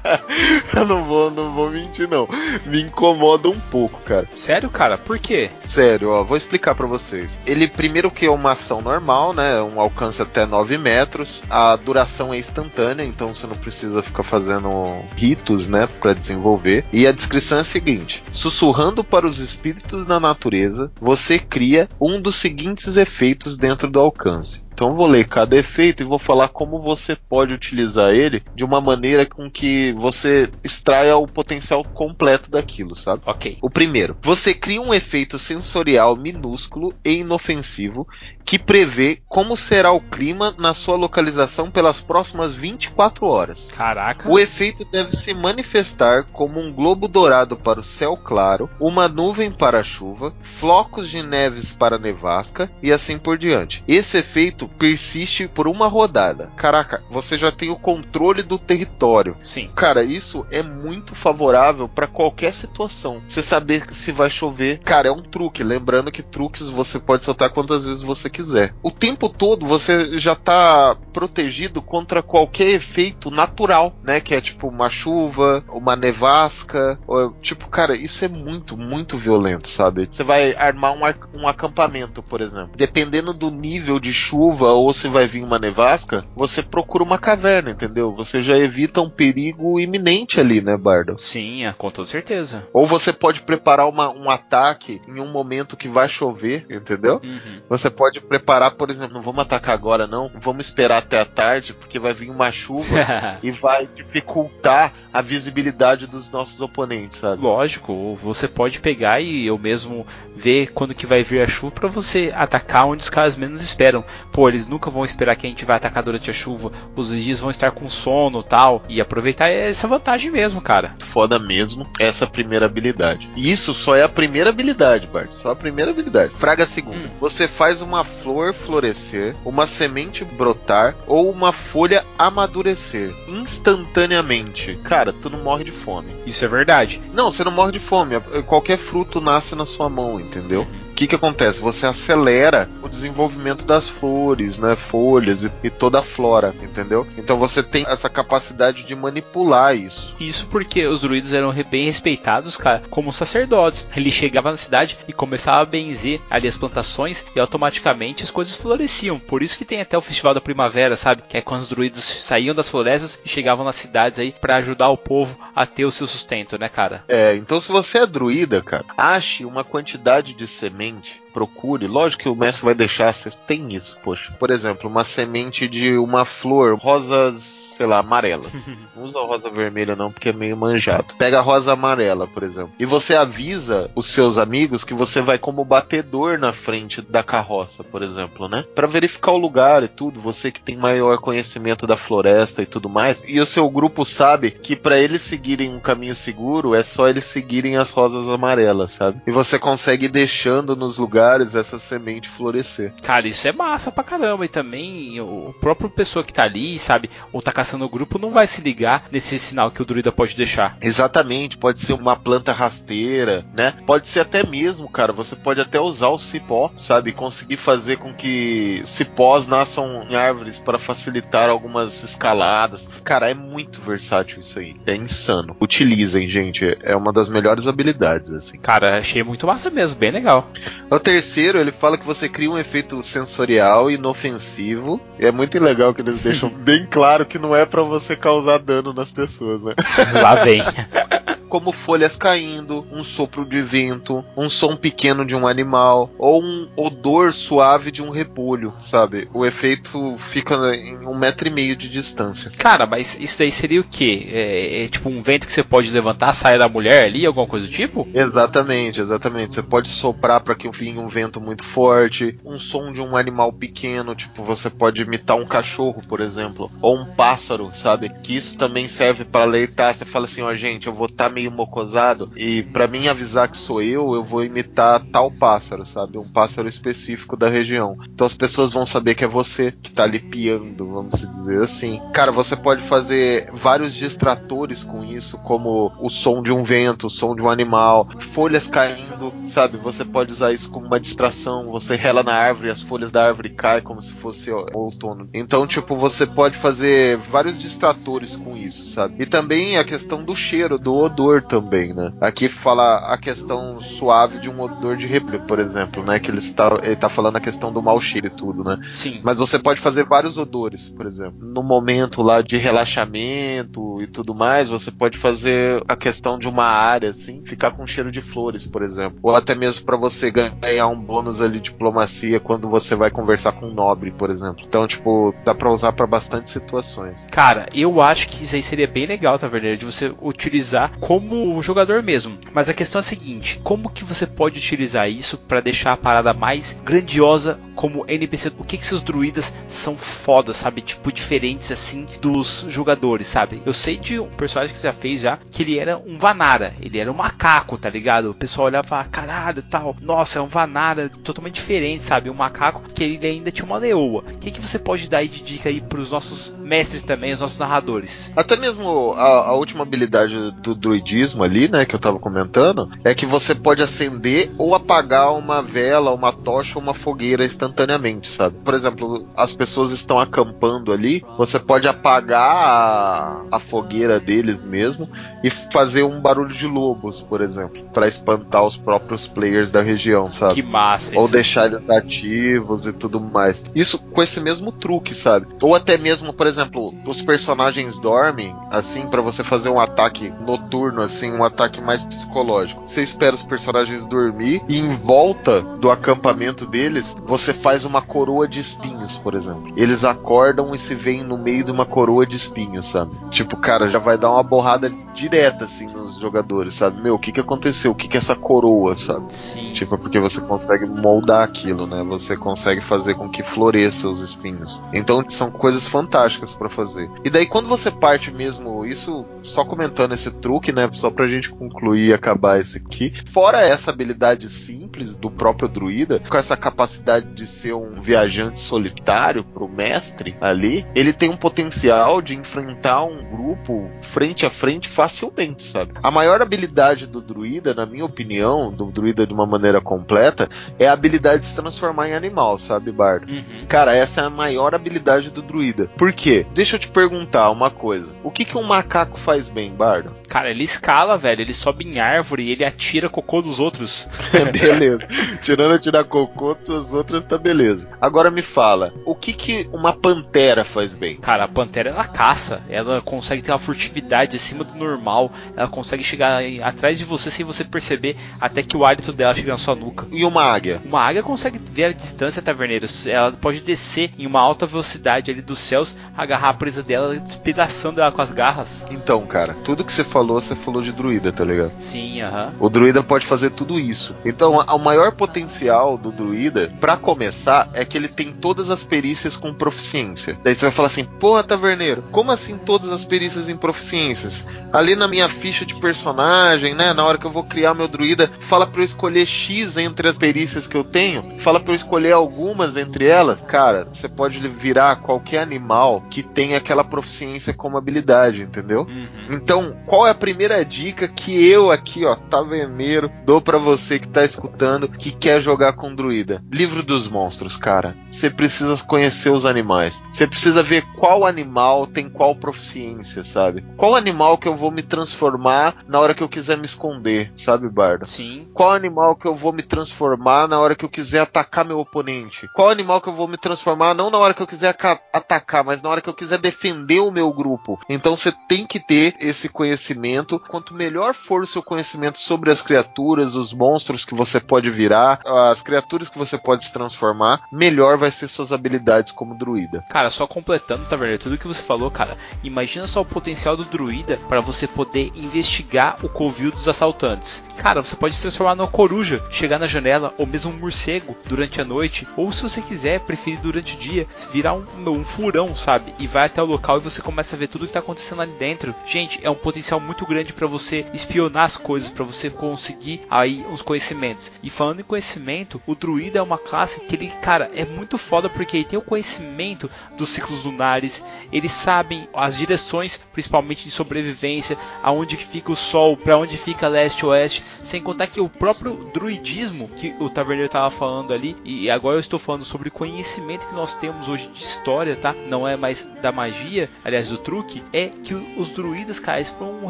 [0.74, 2.28] eu não vou, não vou mentir não.
[2.66, 4.28] Me incomoda um pouco, cara.
[4.34, 4.98] Sério, cara?
[4.98, 5.50] Por quê?
[5.68, 7.38] Sério, ó, vou explicar para vocês.
[7.46, 9.62] Ele primeiro que é uma ação normal, né?
[9.62, 11.40] Um alcance até 9 metros.
[11.48, 14.70] A duração é instantânea, então você não precisa ficar fazendo
[15.16, 16.84] ritos, né, para desenvolver.
[16.92, 22.20] E a descrição é a seguinte: sussurrando para os espíritos da natureza, você cria um
[22.20, 24.62] dos seguintes efeitos dentro do alcance.
[24.80, 28.80] Então vou ler cada efeito e vou falar como você pode utilizar ele de uma
[28.80, 33.20] maneira com que você extraia o potencial completo daquilo, sabe?
[33.26, 33.58] Ok.
[33.60, 38.08] O primeiro, você cria um efeito sensorial minúsculo e inofensivo
[38.44, 43.68] que prevê como será o clima na sua localização pelas próximas 24 horas.
[43.76, 44.28] Caraca.
[44.28, 49.50] O efeito deve se manifestar como um globo dourado para o céu claro, uma nuvem
[49.50, 53.84] para a chuva, flocos de neves para a nevasca e assim por diante.
[53.86, 56.50] Esse efeito persiste por uma rodada.
[56.56, 59.36] Caraca, você já tem o controle do território.
[59.42, 59.70] Sim.
[59.74, 63.22] Cara, isso é muito favorável para qualquer situação.
[63.28, 64.80] Você saber se vai chover.
[64.80, 65.62] Cara, é um truque.
[65.62, 68.39] Lembrando que truques você pode soltar quantas vezes você quiser.
[68.82, 74.20] O tempo todo você já tá protegido contra qualquer efeito natural, né?
[74.20, 76.98] Que é tipo uma chuva, uma nevasca.
[77.06, 80.08] Ou, tipo, cara, isso é muito, muito violento, sabe?
[80.10, 82.70] Você vai armar um, um acampamento, por exemplo.
[82.76, 87.70] Dependendo do nível de chuva ou se vai vir uma nevasca, você procura uma caverna,
[87.70, 88.14] entendeu?
[88.16, 91.16] Você já evita um perigo iminente ali, né, Bardo?
[91.18, 92.66] Sim, é, com toda certeza.
[92.72, 97.20] Ou você pode preparar uma- um ataque em um momento que vai chover, entendeu?
[97.22, 97.60] Uhum.
[97.68, 101.74] Você pode preparar, por exemplo, não vamos atacar agora não, vamos esperar até a tarde,
[101.74, 107.42] porque vai vir uma chuva e vai dificultar a visibilidade dos nossos oponentes, sabe?
[107.42, 110.06] Lógico, você pode pegar e eu mesmo
[110.36, 114.04] ver quando que vai vir a chuva pra você atacar onde os caras menos esperam.
[114.32, 116.72] Pô, eles nunca vão esperar que a gente vai atacar durante a chuva.
[116.94, 120.94] Os dias vão estar com sono, tal, e aproveitar essa vantagem mesmo, cara.
[121.00, 123.28] Foda mesmo essa primeira habilidade.
[123.36, 125.32] E isso só é a primeira habilidade, Bart.
[125.32, 126.32] Só a primeira habilidade.
[126.36, 126.98] Fraga segunda.
[126.98, 127.10] Hum.
[127.18, 134.78] Você faz uma flor florescer, uma semente brotar ou uma folha amadurecer instantaneamente.
[134.84, 136.14] Cara, tu não morre de fome.
[136.26, 137.00] Isso é verdade.
[137.12, 138.20] Não, você não morre de fome.
[138.46, 140.66] Qualquer fruto nasce na sua mão, entendeu?
[141.00, 141.62] O que que acontece?
[141.62, 147.06] Você acelera o desenvolvimento das flores, né, folhas e, e toda a flora, entendeu?
[147.16, 150.14] Então você tem essa capacidade de manipular isso.
[150.20, 153.88] Isso porque os druidos eram bem respeitados, cara, como sacerdotes.
[153.96, 158.54] Ele chegava na cidade e começava a benzer ali as plantações e automaticamente as coisas
[158.54, 159.18] floresciam.
[159.18, 161.22] Por isso que tem até o festival da primavera, sabe?
[161.26, 164.90] Que é quando os druidos saíam das florestas e chegavam nas cidades aí pra ajudar
[164.90, 167.04] o povo a ter o seu sustento, né, cara?
[167.08, 170.46] É, então se você é druida, cara, ache uma quantidade de
[170.90, 171.86] semente, procure.
[171.86, 174.32] Lógico que o mestre vai deixar, vocês têm isso, poxa.
[174.38, 178.46] Por exemplo, uma semente de uma flor, rosas, sei lá, amarela.
[178.96, 181.14] Não usa rosa vermelha não, porque é meio manjado.
[181.16, 182.72] Pega a rosa amarela, por exemplo.
[182.78, 187.82] E você avisa os seus amigos que você vai como batedor na frente da carroça,
[187.82, 188.64] por exemplo, né?
[188.74, 192.90] Pra verificar o lugar e tudo, você que tem maior conhecimento da floresta e tudo
[192.90, 193.22] mais.
[193.26, 197.24] E o seu grupo sabe que pra eles seguirem um caminho seguro é só eles
[197.24, 199.22] seguirem as rosas amarelas, sabe?
[199.26, 202.92] E você consegue ir deixando nos lugares essa semente florescer.
[203.02, 204.44] Cara, isso é massa pra caramba.
[204.44, 208.32] E também o próprio pessoa que tá ali, sabe, ou tá caçando o grupo, não
[208.32, 210.76] vai se ligar nesse sinal que o druida pode deixar.
[210.80, 213.74] Exatamente, pode ser uma planta rasteira, né?
[213.86, 217.12] Pode ser até mesmo, cara, você pode até usar o cipó, sabe?
[217.12, 222.88] Conseguir fazer com que cipós nasçam em árvores para facilitar algumas escaladas.
[223.04, 224.74] Cara, é muito versátil isso aí.
[224.86, 225.56] É insano.
[225.60, 226.76] Utilizem, gente.
[226.82, 228.58] É uma das melhores habilidades, assim.
[228.58, 230.48] Cara, achei muito massa mesmo, bem legal.
[230.90, 235.00] O terceiro, ele fala que você cria um efeito sensorial inofensivo.
[235.18, 238.58] E é muito legal que eles deixam bem claro que não é pra você causar
[238.58, 239.74] dano nas pessoas, né?
[240.20, 240.62] Lá vem.
[241.50, 246.68] como folhas caindo, um sopro de vento, um som pequeno de um animal ou um
[246.76, 249.28] odor suave de um repolho, sabe?
[249.34, 252.52] O efeito fica em um metro e meio de distância.
[252.56, 254.28] Cara, mas isso aí seria o quê?
[254.32, 257.66] É, é tipo um vento que você pode levantar, sair da mulher ali, alguma coisa
[257.66, 258.08] do tipo?
[258.14, 259.54] Exatamente, exatamente.
[259.54, 263.52] Você pode soprar para que venha um vento muito forte, um som de um animal
[263.52, 268.08] pequeno, tipo você pode imitar um cachorro, por exemplo, ou um pássaro, sabe?
[268.22, 269.92] Que isso também serve para alertar.
[269.92, 273.48] Você fala assim, ó, gente, eu vou estar tá meio mocosado e para mim avisar
[273.48, 276.18] que sou eu, eu vou imitar tal pássaro, sabe?
[276.18, 277.96] Um pássaro específico da região.
[278.12, 282.00] Então as pessoas vão saber que é você que tá ali piando, vamos dizer assim.
[282.12, 287.10] Cara, você pode fazer vários distratores com isso, como o som de um vento, o
[287.10, 289.78] som de um animal, folhas caindo, sabe?
[289.78, 291.70] Você pode usar isso como uma distração.
[291.70, 295.28] Você rela na árvore e as folhas da árvore caem como se fosse ó, outono.
[295.32, 299.22] Então, tipo, você pode fazer vários distratores com isso, sabe?
[299.22, 302.12] E também a questão do cheiro, do odor também, né?
[302.20, 306.18] Aqui fala a questão suave de um odor de repolho, por exemplo, né?
[306.18, 308.78] Que ele está, ele tá falando a questão do mau cheiro e tudo, né?
[308.90, 309.20] Sim.
[309.22, 311.38] Mas você pode fazer vários odores, por exemplo.
[311.40, 316.64] No momento lá de relaxamento e tudo mais, você pode fazer a questão de uma
[316.64, 319.18] área, assim, ficar com cheiro de flores, por exemplo.
[319.22, 323.52] Ou até mesmo para você ganhar um bônus ali de diplomacia quando você vai conversar
[323.52, 324.64] com um nobre, por exemplo.
[324.66, 327.26] Então, tipo, dá pra usar para bastante situações.
[327.30, 331.19] Cara, eu acho que isso aí seria bem legal, na verdade, de você utilizar como
[331.20, 332.38] como jogador mesmo.
[332.54, 335.96] Mas a questão é a seguinte: como que você pode utilizar isso para deixar a
[335.96, 338.52] parada mais grandiosa como NPC?
[338.58, 340.80] O que que seus druidas são fodas, sabe?
[340.80, 343.60] Tipo, diferentes assim dos jogadores, sabe?
[343.66, 346.74] Eu sei de um personagem que você já fez já, que ele era um Vanara,
[346.80, 348.30] ele era um macaco, tá ligado?
[348.30, 352.30] O pessoal olhava caralho, tal, nossa, é um Vanara totalmente diferente, sabe?
[352.30, 354.24] Um macaco que ele ainda tinha uma leoa.
[354.26, 357.40] O que, que você pode dar aí de dica aí pros nossos mestres também, os
[357.40, 358.32] nossos narradores?
[358.34, 360.74] Até mesmo a, a última habilidade do
[361.10, 365.60] druidismo ali, né, que eu tava comentando, é que você pode acender ou apagar uma
[365.60, 368.56] vela, uma tocha ou uma fogueira instantaneamente, sabe?
[368.64, 375.08] Por exemplo, as pessoas estão acampando ali, você pode apagar a, a fogueira deles mesmo
[375.42, 380.30] e fazer um barulho de lobos, por exemplo, para espantar os próprios players da região,
[380.30, 380.54] sabe?
[380.54, 381.12] Que massa!
[381.16, 383.64] Ou deixar eles ativos e tudo mais.
[383.74, 385.46] Isso com esse mesmo truque, sabe?
[385.60, 390.89] Ou até mesmo, por exemplo, os personagens dormem, assim, para você fazer um ataque noturno,
[390.98, 392.82] assim, um ataque mais psicológico.
[392.86, 398.48] Você espera os personagens dormir e em volta do acampamento deles, você faz uma coroa
[398.48, 399.72] de espinhos, por exemplo.
[399.76, 403.12] Eles acordam e se veem no meio de uma coroa de espinhos, sabe?
[403.30, 407.00] Tipo, cara, já vai dar uma borrada direta, assim, nos jogadores, sabe?
[407.00, 407.92] Meu, o que que aconteceu?
[407.92, 409.32] O que que é essa coroa, sabe?
[409.32, 409.72] Sim.
[409.72, 412.02] Tipo, porque você consegue moldar aquilo, né?
[412.04, 414.80] Você consegue fazer com que floresça os espinhos.
[414.92, 417.10] Então são coisas fantásticas pra fazer.
[417.24, 420.79] E daí quando você parte mesmo, isso só comentando esse truque, né?
[420.92, 423.12] Só pra gente concluir e acabar esse aqui.
[423.26, 429.44] Fora essa habilidade simples do próprio druida, com essa capacidade de ser um viajante solitário
[429.44, 435.62] pro mestre ali, ele tem um potencial de enfrentar um grupo frente a frente facilmente,
[435.62, 435.92] sabe?
[436.02, 440.88] A maior habilidade do druida, na minha opinião, do druida de uma maneira completa, é
[440.88, 443.30] a habilidade de se transformar em animal, sabe, Bardo?
[443.30, 443.66] Uhum.
[443.68, 445.88] Cara, essa é a maior habilidade do druida.
[445.96, 446.46] Por quê?
[446.54, 448.14] Deixa eu te perguntar uma coisa.
[448.22, 450.19] O que, que um macaco faz bem, Bardo?
[450.30, 451.42] Cara, ele escala, velho.
[451.42, 454.06] Ele sobe em árvore e ele atira cocô dos outros.
[454.52, 455.06] beleza.
[455.42, 457.88] Tirando atirar cocô, as outras tá beleza.
[458.00, 461.16] Agora me fala, o que, que uma pantera faz bem?
[461.16, 462.62] Cara, a pantera ela caça.
[462.68, 465.32] Ela consegue ter uma furtividade acima do normal.
[465.56, 469.50] Ela consegue chegar atrás de você sem você perceber até que o hálito dela chega
[469.50, 470.06] na sua nuca.
[470.12, 470.80] E uma águia?
[470.84, 472.86] Uma águia consegue ver a distância, taverneiro.
[473.04, 478.00] Ela pode descer em uma alta velocidade ali dos céus, agarrar a presa dela, despedaçando
[478.00, 478.86] ela com as garras.
[478.90, 481.72] Então, cara, tudo que você falou, você falou de druida, tá ligado?
[481.80, 482.52] Sim, aham.
[482.60, 484.14] O druida pode fazer tudo isso.
[484.24, 489.36] Então, o maior potencial do druida, pra começar, é que ele tem todas as perícias
[489.36, 490.38] com proficiência.
[490.44, 494.46] Daí você vai falar assim: "Porra, taverneiro, como assim todas as perícias em proficiências?
[494.72, 498.30] Ali na minha ficha de personagem, né, na hora que eu vou criar meu druida,
[498.40, 502.12] fala pra eu escolher X entre as perícias que eu tenho, fala pra eu escolher
[502.12, 503.40] algumas entre elas".
[503.46, 508.82] Cara, você pode virar qualquer animal que tenha aquela proficiência como habilidade, entendeu?
[508.82, 509.08] Uhum.
[509.30, 514.08] Então, qual é a primeira dica que eu aqui, ó, taverneiro, dou pra você que
[514.08, 516.42] tá escutando, que quer jogar com druida?
[516.50, 517.96] Livro dos monstros, cara.
[518.10, 520.00] Você precisa conhecer os animais.
[520.12, 523.64] Você precisa ver qual animal tem qual proficiência, sabe?
[523.76, 527.68] Qual animal que eu vou me transformar na hora que eu quiser me esconder, sabe,
[527.68, 528.06] Bardo?
[528.06, 528.48] Sim.
[528.52, 532.48] Qual animal que eu vou me transformar na hora que eu quiser atacar meu oponente?
[532.54, 535.64] Qual animal que eu vou me transformar não na hora que eu quiser aca- atacar,
[535.64, 537.78] mas na hora que eu quiser defender o meu grupo?
[537.88, 539.99] Então você tem que ter esse conhecimento.
[540.38, 545.20] Quanto melhor for o seu conhecimento sobre as criaturas, os monstros que você pode virar,
[545.50, 549.84] as criaturas que você pode se transformar, melhor vai ser suas habilidades como druida.
[549.90, 554.18] Cara, só completando, Taverneiro, tudo que você falou, cara, imagina só o potencial do druida
[554.28, 557.44] para você poder investigar o covil dos assaltantes.
[557.56, 561.60] Cara, você pode se transformar numa coruja, chegar na janela, ou mesmo um morcego durante
[561.60, 565.94] a noite, ou se você quiser, preferir durante o dia, virar um, um furão, sabe?
[565.98, 568.32] E vai até o local e você começa a ver tudo que tá acontecendo ali
[568.32, 568.74] dentro.
[568.86, 573.44] Gente, é um potencial muito grande para você espionar as coisas, para você conseguir aí
[573.52, 574.32] os conhecimentos.
[574.42, 578.28] E falando em conhecimento, o druida é uma classe que ele, cara, é muito foda
[578.28, 584.56] porque ele tem o conhecimento dos ciclos lunares, eles sabem as direções, principalmente de sobrevivência,
[584.82, 589.68] aonde fica o sol, para onde fica leste oeste, sem contar que o próprio druidismo
[589.68, 593.74] que o taverneiro estava falando ali, e agora eu estou falando sobre conhecimento que nós
[593.74, 595.14] temos hoje de história, tá?
[595.28, 599.66] Não é mais da magia, aliás, do truque, é que os druidas, cara, eles foram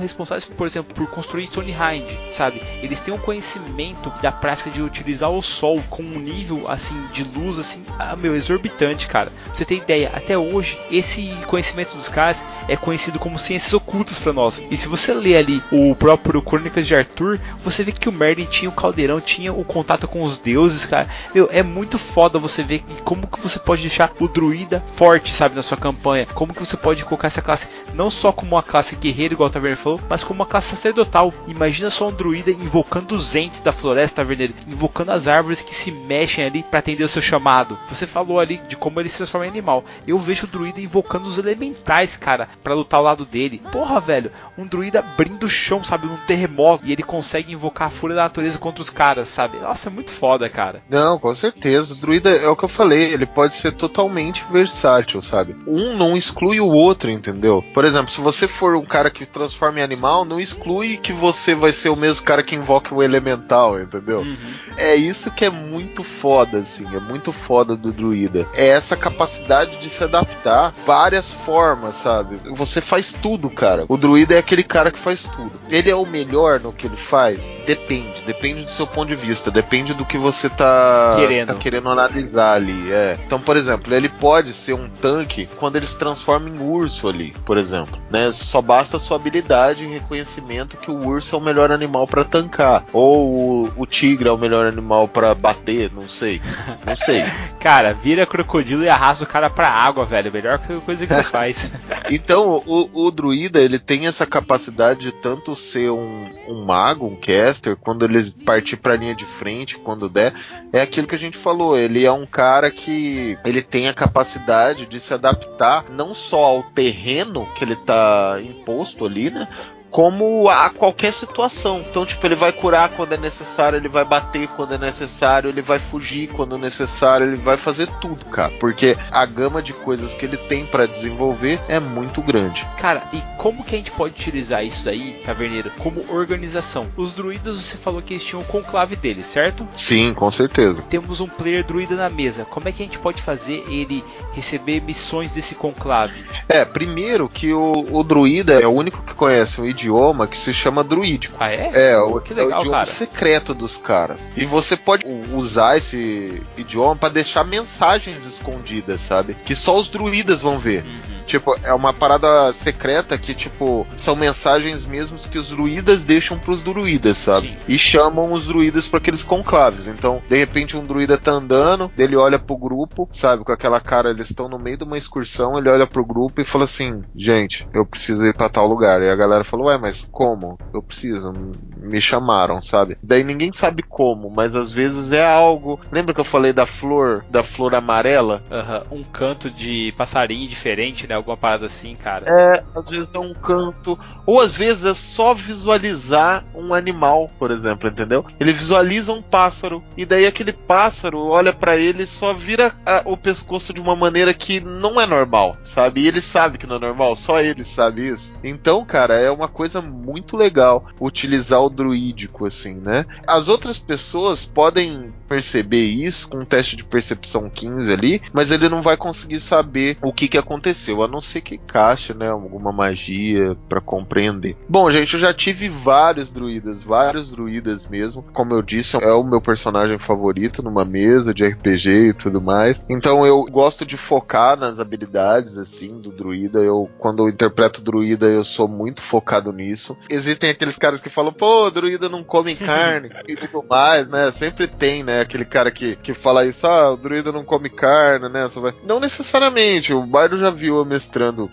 [0.00, 2.62] responsáveis, por exemplo, por construir Stonehenge, sabe?
[2.82, 7.24] Eles têm um conhecimento da prática de utilizar o sol com um nível assim de
[7.24, 9.30] luz assim, ah, meu, exorbitante, cara.
[9.44, 14.18] Pra você ter ideia, até hoje esse conhecimento dos caras é conhecido como ciências ocultas
[14.18, 14.62] para nós.
[14.70, 18.44] E se você lê ali o próprio Crônicas de Arthur, você vê que o Merlin
[18.46, 21.08] tinha o caldeirão, tinha o contato com os deuses, cara.
[21.34, 25.54] Meu, é muito foda você ver como que você pode deixar o druida forte, sabe,
[25.54, 26.26] na sua campanha.
[26.26, 29.52] Como que você pode colocar essa classe não só como uma classe guerreira, igual o
[29.52, 29.76] Taverna
[30.08, 31.32] mas como uma classe sacerdotal.
[31.48, 35.90] Imagina só um druida invocando os entes da floresta taverneira, invocando as árvores que se
[35.90, 37.78] mexem ali para atender o seu chamado.
[37.88, 39.84] Você falou ali de como ele se transforma em animal.
[40.06, 43.62] Eu vejo o druida invocando os elementais, cara, para lutar ao lado dele.
[43.72, 47.90] Porra, velho, um druida abrindo o chão, sabe, num terremoto e ele consegue invocar a
[47.90, 49.58] fúria da natureza contra os caras, sabe?
[49.58, 50.82] Nossa, é muito foda, cara.
[50.88, 51.94] Não, com certeza.
[51.94, 55.56] O druida é o que eu falei, ele pode ser totalmente versátil, sabe?
[55.66, 57.64] Um não exclui o outro, entendeu?
[57.74, 61.72] Por exemplo, se você for um cara que transforma animal, não exclui que você vai
[61.72, 64.20] ser o mesmo cara que invoca o elemental, entendeu?
[64.20, 64.36] Uhum.
[64.76, 68.46] É isso que é muito foda, assim, é muito foda do druida.
[68.54, 72.38] É essa capacidade de se adaptar várias formas, sabe?
[72.50, 73.84] Você faz tudo, cara.
[73.88, 75.52] O druida é aquele cara que faz tudo.
[75.70, 77.56] Ele é o melhor no que ele faz?
[77.66, 81.48] Depende, depende do seu ponto de vista, depende do que você tá Querendo.
[81.48, 83.18] tá querendo analisar ali, é.
[83.26, 87.34] Então, por exemplo, ele pode ser um tanque quando ele se transforma em urso ali,
[87.44, 88.30] por exemplo, né?
[88.32, 92.24] Só basta a sua habilidade e reconhecimento que o urso é o melhor animal pra
[92.24, 96.40] tancar, ou o, o tigre é o melhor animal pra bater, não sei.
[96.86, 97.24] Não sei.
[97.60, 100.32] Cara, vira crocodilo e arrasta o cara pra água, velho.
[100.32, 101.70] Melhor coisa que você faz.
[102.10, 107.16] Então, o, o druida, ele tem essa capacidade de tanto ser um, um mago, um
[107.16, 110.34] caster, quando ele partir pra linha de frente, quando der,
[110.72, 114.86] é aquilo que a gente falou, ele é um cara que ele tem a capacidade
[114.86, 119.48] de se adaptar não só ao terreno que ele tá imposto ali, né?
[119.90, 121.84] Como a qualquer situação.
[121.88, 125.62] Então, tipo, ele vai curar quando é necessário, ele vai bater quando é necessário, ele
[125.62, 128.52] vai fugir quando necessário, ele vai fazer tudo, cara.
[128.60, 132.66] Porque a gama de coisas que ele tem pra desenvolver é muito grande.
[132.78, 136.86] Cara, e como que a gente pode utilizar isso aí, Taverneiro, como organização?
[136.96, 139.66] Os druidas, você falou que eles tinham o conclave deles, certo?
[139.76, 140.82] Sim, com certeza.
[140.82, 142.44] Temos um player druida na mesa.
[142.44, 146.22] Como é que a gente pode fazer ele receber missões desse conclave?
[146.48, 150.52] É, primeiro que o, o druida é o único que conhece um idioma que se
[150.52, 151.36] chama druídico.
[151.40, 151.92] Ah, é?
[151.92, 152.86] É, o, que é o legal, idioma cara.
[152.86, 154.30] secreto dos caras.
[154.36, 159.36] E você pode usar esse idioma pra deixar mensagens escondidas, sabe?
[159.44, 160.84] Que só os druidas vão ver.
[160.84, 161.20] Uhum.
[161.26, 166.60] Tipo, é uma parada secreta que, tipo, são mensagens mesmos que os druidas deixam pros
[166.62, 167.48] druidas, sabe?
[167.50, 167.56] Sim.
[167.68, 169.86] E chamam os druidas pra aqueles conclaves.
[169.86, 173.44] Então, de repente, um druida tá andando, ele olha pro grupo, sabe?
[173.44, 176.44] Com aquela cara, eles estão no meio de uma excursão, ele olha pro grupo e
[176.44, 179.00] fala assim: Gente, eu preciso ir pra tal lugar.
[179.00, 180.58] E a galera falou: Ué, mas como?
[180.74, 181.32] Eu preciso,
[181.76, 182.98] me chamaram, sabe?
[183.02, 185.80] Daí ninguém sabe como, mas às vezes é algo.
[185.92, 188.42] Lembra que eu falei da flor, da flor amarela?
[188.50, 191.14] Aham, Um canto de passarinho diferente, né?
[191.14, 192.24] Alguma parada assim, cara.
[192.26, 193.98] É, às vezes é um canto.
[194.26, 198.24] Ou às vezes é só visualizar um animal, por exemplo, entendeu?
[198.38, 203.02] Ele visualiza um pássaro e daí aquele pássaro olha pra ele e só vira ah,
[203.04, 206.00] o pescoço de uma maneira que não é normal, sabe?
[206.02, 208.32] E ele sabe que não é normal, só ele sabe isso.
[208.42, 213.06] Então, cara, é uma coisa muito legal utilizar o druídico assim, né?
[213.26, 218.68] As outras pessoas podem perceber isso com um teste de percepção 15 ali, mas ele
[218.68, 222.72] não vai conseguir saber o que que aconteceu, a não ser que caixa, né, alguma
[222.72, 224.56] magia pra compreender.
[224.68, 228.22] Bom, gente, eu já tive vários druidas, vários druidas mesmo.
[228.32, 232.84] Como eu disse, é o meu personagem favorito numa mesa de RPG e tudo mais.
[232.88, 236.60] Então eu gosto de focar nas habilidades assim do druida.
[236.60, 239.96] Eu quando eu interpreto druida, eu sou muito focado nisso.
[240.08, 244.30] Existem aqueles caras que falam: "Pô, druida não come carne" e tudo mais, né?
[244.30, 248.28] Sempre tem, né, aquele cara que que fala isso: "Ah, o druida não come carne",
[248.28, 248.46] né?
[248.86, 249.92] Não necessariamente.
[249.92, 251.50] O bardo já viu eu mestrando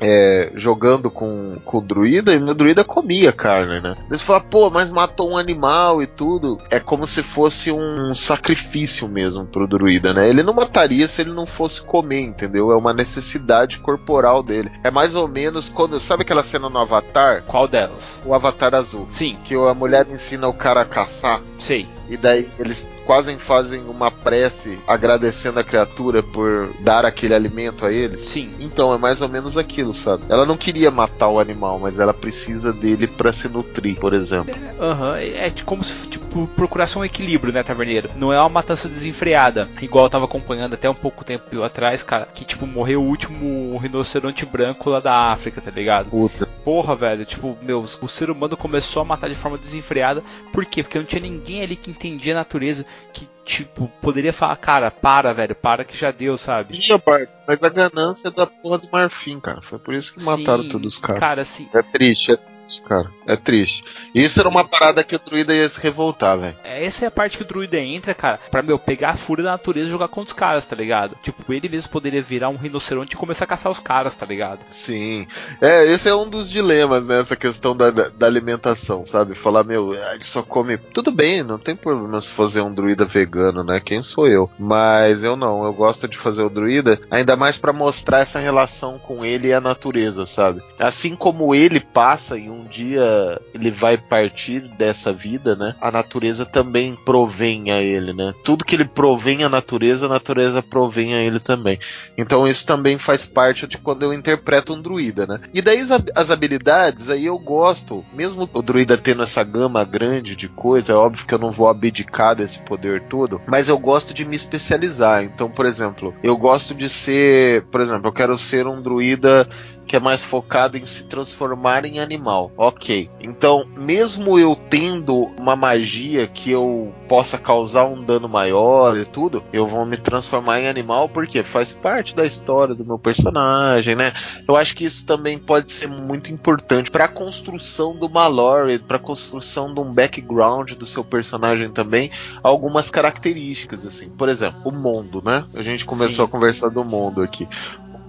[0.00, 3.94] é, jogando com, com o druida e meu druida comia carne, né?
[4.08, 6.58] Daí Você fala, pô, mas matou um animal e tudo.
[6.70, 10.28] É como se fosse um sacrifício mesmo pro druida, né?
[10.28, 12.72] Ele não mataria se ele não fosse comer, entendeu?
[12.72, 14.70] É uma necessidade corporal dele.
[14.82, 15.98] É mais ou menos quando.
[16.00, 17.42] Sabe aquela cena no Avatar?
[17.46, 18.22] Qual delas?
[18.26, 19.06] O Avatar Azul.
[19.08, 21.40] Sim, Que a mulher ensina o cara a caçar.
[21.58, 21.86] sei.
[22.08, 27.92] E daí eles quase fazem uma prece agradecendo a criatura por dar aquele alimento a
[27.92, 28.20] eles.
[28.20, 28.50] Sim.
[28.60, 30.24] Então, é mais ou menos aquilo, sabe?
[30.28, 34.54] Ela não queria matar o animal, mas ela precisa dele pra se nutrir, por exemplo.
[34.80, 38.10] Aham, é é como se tipo, procurasse um equilíbrio, né, Taverneiro?
[38.16, 39.68] Não é uma matança desenfreada.
[39.80, 43.76] Igual eu tava acompanhando até um pouco tempo atrás, cara, que tipo, morreu o último
[43.78, 46.10] rinoceronte branco lá da África, tá ligado?
[46.10, 46.46] Puta.
[46.64, 50.22] Porra, velho, tipo, meu, o ser humano começou a matar de forma desenfreada.
[50.52, 50.82] Por quê?
[50.82, 55.32] Porque não tinha ninguém ali que entendia a natureza, que tipo, poderia falar, cara, para,
[55.32, 56.78] velho, para que já deu, sabe?
[57.04, 59.60] Bart, mas a ganância é da porra do Marfim, cara.
[59.60, 61.20] Foi por isso que mataram Sim, todos os caras.
[61.20, 63.10] Cara, assim, É triste, é triste, cara.
[63.26, 63.84] É triste.
[64.14, 66.56] Isso era uma parada que o druida ia se revoltar, velho.
[66.64, 69.52] essa é a parte que o druida entra, cara, pra, meu, pegar a fúria da
[69.52, 71.16] natureza e jogar contra os caras, tá ligado?
[71.22, 74.60] Tipo, ele mesmo poderia virar um rinoceronte e começar a caçar os caras, tá ligado?
[74.70, 75.26] Sim.
[75.60, 77.20] É, esse é um dos dilemas, né?
[77.20, 79.34] Essa questão da, da, da alimentação, sabe?
[79.34, 80.78] Falar, meu, ele só come.
[80.78, 83.80] Tudo bem, não tem problema se fazer um druida vegano, né?
[83.80, 84.50] Quem sou eu?
[84.58, 88.98] Mas eu não, eu gosto de fazer o druida, ainda mais pra mostrar essa relação
[88.98, 90.62] com ele e a natureza, sabe?
[90.78, 95.74] Assim como ele passa e um dia ele vai partir dessa vida, né?
[95.80, 98.34] A natureza também provém a ele, né?
[98.44, 101.78] Tudo que ele provém à natureza, a natureza provém a ele também.
[102.16, 105.40] Então isso também faz parte de quando eu interpreto um druida, né?
[105.52, 105.80] E daí
[106.14, 110.96] as habilidades, aí eu gosto, mesmo o druida tendo essa gama grande de coisa, é
[110.96, 115.24] óbvio que eu não vou abdicar desse poder todo, mas eu gosto de me especializar.
[115.24, 119.48] Então, por exemplo, eu gosto de ser, por exemplo, eu quero ser um druida
[119.92, 122.50] que é mais focado em se transformar em animal.
[122.56, 123.10] Ok.
[123.20, 129.44] Então, mesmo eu tendo uma magia que eu possa causar um dano maior e tudo,
[129.52, 134.14] eu vou me transformar em animal porque faz parte da história do meu personagem, né?
[134.48, 138.96] Eu acho que isso também pode ser muito importante para a construção do Malore, para
[138.96, 142.10] a construção de um background do seu personagem também,
[142.42, 144.08] algumas características assim.
[144.08, 145.44] Por exemplo, o mundo, né?
[145.54, 146.30] A gente começou Sim.
[146.30, 147.46] a conversar do mundo aqui.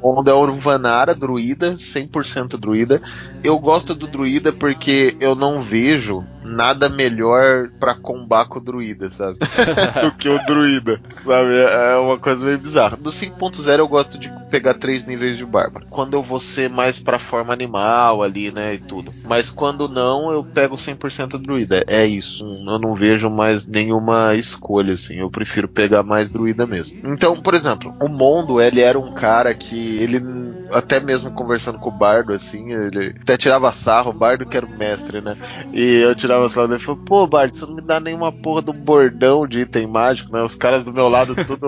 [0.04, 3.02] O mundo é o Vanara, druida, 100% druida.
[3.42, 9.10] Eu gosto do druida porque eu não vejo nada melhor pra combar com o druida,
[9.10, 9.40] sabe?
[10.04, 11.56] do que o druida, sabe?
[11.56, 12.98] É uma coisa meio bizarra.
[12.98, 15.86] Do 5.0 eu gosto de pegar três níveis de bárbaro.
[15.90, 19.12] Quando eu vou ser mais pra forma animal ali, né, e tudo.
[19.26, 21.84] Mas quando não, eu pego 100% druida.
[21.88, 22.44] É isso.
[22.44, 25.16] Eu não vejo mais nenhuma escolha, assim.
[25.16, 27.00] Eu prefiro pegar mais druida mesmo.
[27.06, 30.22] Então, por exemplo, o Mondo, ele era um cara que ele
[30.72, 34.66] até mesmo conversando com o Bardo, assim, ele até tirava sarro, o Bardo que era
[34.66, 35.38] o mestre, né?
[35.72, 38.74] E eu tirava sarro e falou, pô, Bardo, você não me dá nenhuma porra do
[38.74, 40.42] bordão de item mágico, né?
[40.42, 41.68] Os caras do meu lado tudo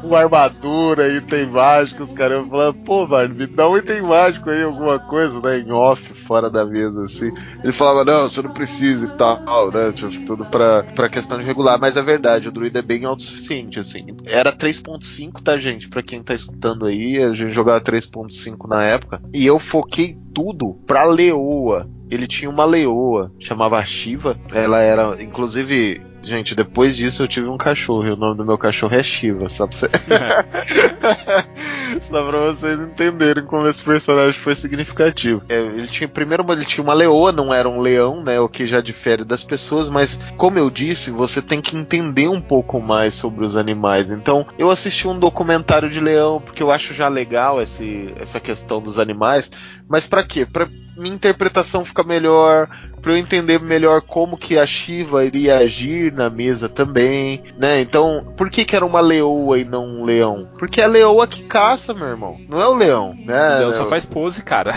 [0.00, 4.62] com armadura, item mágico, os caras falando, pô, Bardo, me dá um item mágico aí,
[4.62, 5.58] alguma coisa, né?
[5.58, 7.32] Em off, fora da mesa, assim.
[7.62, 9.92] Ele falava, não, você não precisa e tal, né?
[9.92, 13.78] Tipo, tudo pra, pra questão de regular, mas é verdade, o druida é bem autossuficiente,
[13.78, 14.06] assim.
[14.26, 15.88] Era 3.5, tá, gente?
[15.88, 20.74] Pra quem tá escutando aí, a gente jogava 3.5 na época, e eu foquei tudo
[20.86, 21.88] pra leoa.
[22.10, 24.36] Ele tinha uma leoa, chamava Shiva.
[24.52, 28.06] Ela era, inclusive, gente, depois disso eu tive um cachorro.
[28.06, 29.88] E o nome do meu cachorro é Shiva, só pra, você...
[32.08, 35.42] só pra vocês entenderem como esse personagem foi significativo.
[35.48, 38.38] É, ele tinha, primeiro, ele tinha uma leoa, não era um leão, né?
[38.40, 42.40] O que já difere das pessoas, mas como eu disse, você tem que entender um
[42.40, 44.10] pouco mais sobre os animais.
[44.10, 48.80] Então, eu assisti um documentário de leão, porque eu acho já legal esse, essa questão
[48.80, 49.50] dos animais.
[49.88, 50.46] Mas para quê?
[50.46, 52.68] Pra minha interpretação ficar melhor,
[53.00, 57.80] para eu entender melhor como que a Shiva iria agir na mesa também, né?
[57.80, 60.48] Então, por que que era uma leoa e não um leão?
[60.58, 62.40] Porque é a leoa que caça, meu irmão.
[62.48, 63.56] Não é o leão, né?
[63.56, 64.74] O leão só faz pose, cara.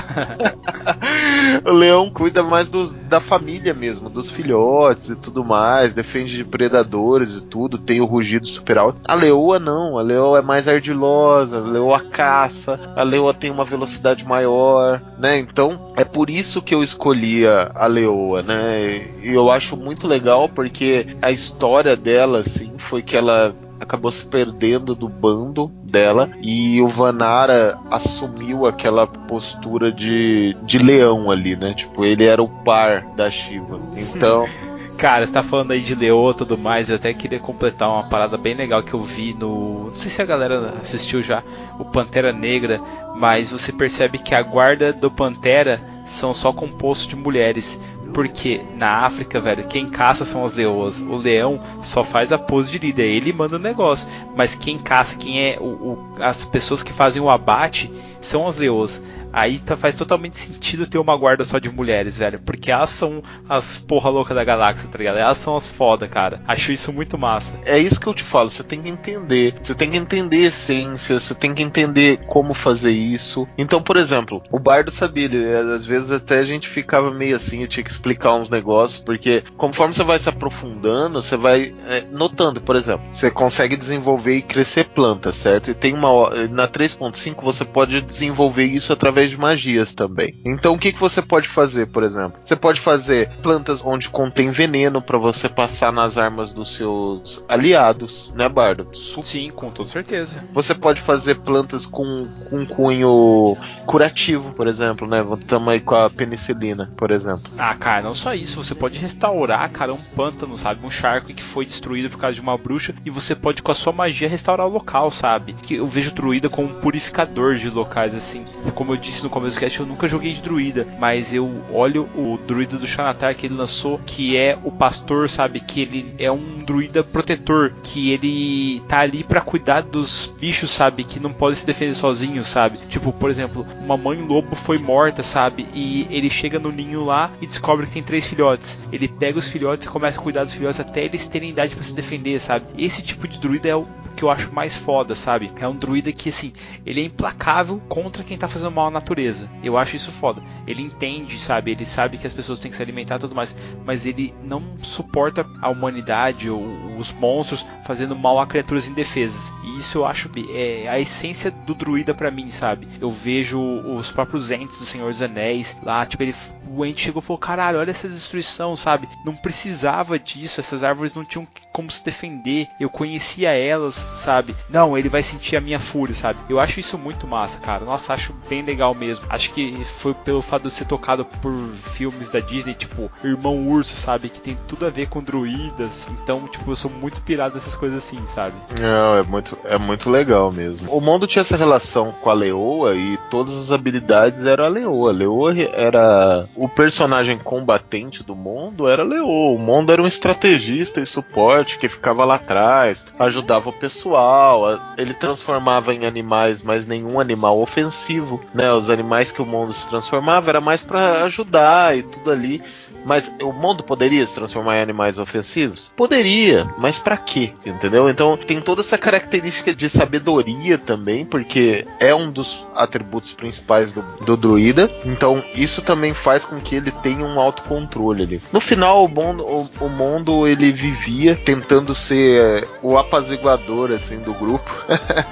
[1.66, 6.44] o leão cuida mais dos, da família mesmo, dos filhotes e tudo mais, defende de
[6.44, 9.00] predadores e tudo, tem o rugido super alto.
[9.06, 13.66] A leoa não, a leoa é mais ardilosa, a leoa caça, a leoa tem uma
[13.66, 15.38] velocidade maior, né?
[15.38, 19.08] Então, é por isso que eu escolhi a, a leoa, né?
[19.22, 24.26] E eu acho muito legal porque a história dela, assim, foi que ela acabou se
[24.26, 31.74] perdendo do bando dela e o Vanara assumiu aquela postura de, de leão ali, né?
[31.74, 33.80] Tipo, ele era o par da Shiva.
[33.96, 34.46] Então.
[34.98, 38.04] Cara, você tá falando aí de Leoa e tudo mais, eu até queria completar uma
[38.04, 39.90] parada bem legal que eu vi no.
[39.90, 41.42] Não sei se a galera assistiu já,
[41.80, 42.80] o Pantera Negra,
[43.16, 47.80] mas você percebe que a guarda do Pantera são só composto de mulheres.
[48.14, 51.02] Porque na África, velho, quem caça são as leoas.
[51.02, 54.08] O leão só faz a pose de líder, ele manda o negócio.
[54.36, 57.92] Mas quem caça, quem é o, o, as pessoas que fazem o abate
[58.22, 59.04] são as leoas.
[59.34, 62.40] Aí tá, faz totalmente sentido ter uma guarda só de mulheres, velho.
[62.40, 65.18] Porque elas são as porra louca da galáxia, tá ligado?
[65.18, 66.40] Elas são as foda, cara.
[66.48, 67.60] Acho isso muito massa.
[67.66, 69.56] É isso que eu te falo, você tem que entender.
[69.64, 73.48] Você tem que entender a essência, você tem que entender como fazer isso.
[73.58, 77.62] Então, por exemplo, o Bardo sabia, ele, às vezes até a gente ficava meio assim,
[77.62, 82.02] eu tinha que explicar uns negócios, porque conforme você vai se aprofundando, você vai é,
[82.12, 85.72] notando, por exemplo, você consegue desenvolver e crescer planta, certo?
[85.72, 86.30] E tem uma.
[86.50, 90.40] Na 3.5 você pode desenvolver isso através de magias também.
[90.46, 92.40] Então o que, que você pode fazer, por exemplo?
[92.44, 98.32] Você pode fazer plantas onde contém veneno para você passar nas armas dos seus aliados,
[98.36, 98.88] né, Bardo?
[99.24, 100.44] Sim, com toda certeza.
[100.54, 105.24] Você pode fazer plantas com, com cunho curativo, por exemplo, né?
[105.40, 107.52] Estamos aí com a penicilina, por exemplo.
[107.58, 108.64] Ah, cara, não só isso.
[108.64, 110.86] Você pode restaurar, cara, um pântano, sabe?
[110.86, 112.94] Um charco que foi destruído por causa de uma bruxa.
[113.06, 115.54] E você pode, com a sua magia, restaurar o local, sabe?
[115.54, 118.46] Que eu vejo druida como um purificador de locais, assim.
[118.74, 120.88] Como eu disse no começo do cast, eu nunca joguei de druida.
[120.98, 125.60] Mas eu olho o druida do Xanatar que ele lançou, que é o pastor, sabe?
[125.60, 127.74] Que ele é um druida protetor.
[127.84, 131.04] Que ele tá ali para cuidar dos bichos, sabe?
[131.04, 132.80] Que não podem se defender sozinhos, sabe?
[132.90, 135.68] Tipo, por exemplo, uma mãe lobo foi morta, sabe?
[135.74, 138.82] E ele chega no ninho lá e descobre que tem três filhotes.
[138.92, 141.84] Ele pega os filhotes e começa a cuidar dos filhotes até eles terem idade para
[141.84, 142.66] se defender, sabe?
[142.78, 145.52] Esse tipo de druida é o que eu acho mais foda, sabe?
[145.60, 146.54] É um druida que, assim,
[146.86, 149.50] ele é implacável contra quem tá fazendo mal natureza.
[149.64, 150.42] Eu acho isso foda.
[150.66, 151.72] Ele entende, sabe?
[151.72, 153.56] Ele sabe que as pessoas têm que se alimentar e tudo mais.
[153.86, 156.64] Mas ele não suporta a humanidade ou
[156.98, 159.52] os monstros fazendo mal a criaturas indefesas.
[159.64, 162.88] E isso eu acho é a essência do druida para mim, sabe?
[163.00, 166.36] Eu vejo os próprios entes do Senhor dos Anéis lá, tipo, ele,
[166.76, 169.08] o ente chegou e falou: caralho, olha essa destruição, sabe?
[169.26, 172.68] Não precisava disso, essas árvores não tinham como se defender.
[172.80, 174.56] Eu conhecia elas, sabe?
[174.70, 176.40] Não, ele vai sentir a minha fúria, sabe?
[176.50, 177.86] Eu acho isso muito massa, cara.
[177.86, 179.26] Nossa, acho bem legal mesmo.
[179.30, 181.54] Acho que foi pelo fato de ser tocado por
[181.96, 184.30] filmes da Disney, tipo Irmão Urso, sabe?
[184.30, 186.08] Que tem tudo a ver com druidas.
[186.12, 188.56] Então, tipo, eu sou muito pirado nessas coisas assim, sabe?
[188.80, 190.92] Não, é muito, é muito legal mesmo.
[190.92, 195.10] O mundo tinha essa relação com a leoa e todas as habilidades eram a leoa.
[195.10, 199.54] A leoa era o personagem combatente do mundo, era a leoa.
[199.54, 205.14] O mundo era um estrategista e suporte que ficava lá atrás, ajudava o pessoal, ele
[205.14, 208.72] transformava em animais, mas nenhum animal ofensivo, né?
[208.72, 212.64] Os animais que o mundo se transformava era mais para ajudar e tudo ali.
[213.06, 215.92] Mas o mundo poderia se transformar em animais ofensivos?
[215.96, 217.54] Poderia, mas para quê?
[217.66, 218.10] Entendeu?
[218.10, 224.02] Então tem toda essa característica de sabedoria também, porque é um dos atributos principais do,
[224.26, 224.90] do druida.
[225.06, 228.42] Então isso também faz com que ele tenha um autocontrole ali.
[228.52, 234.34] No final, o mundo, o, o mundo ele vivia tentando ser o apaziguador assim do
[234.34, 234.72] grupo.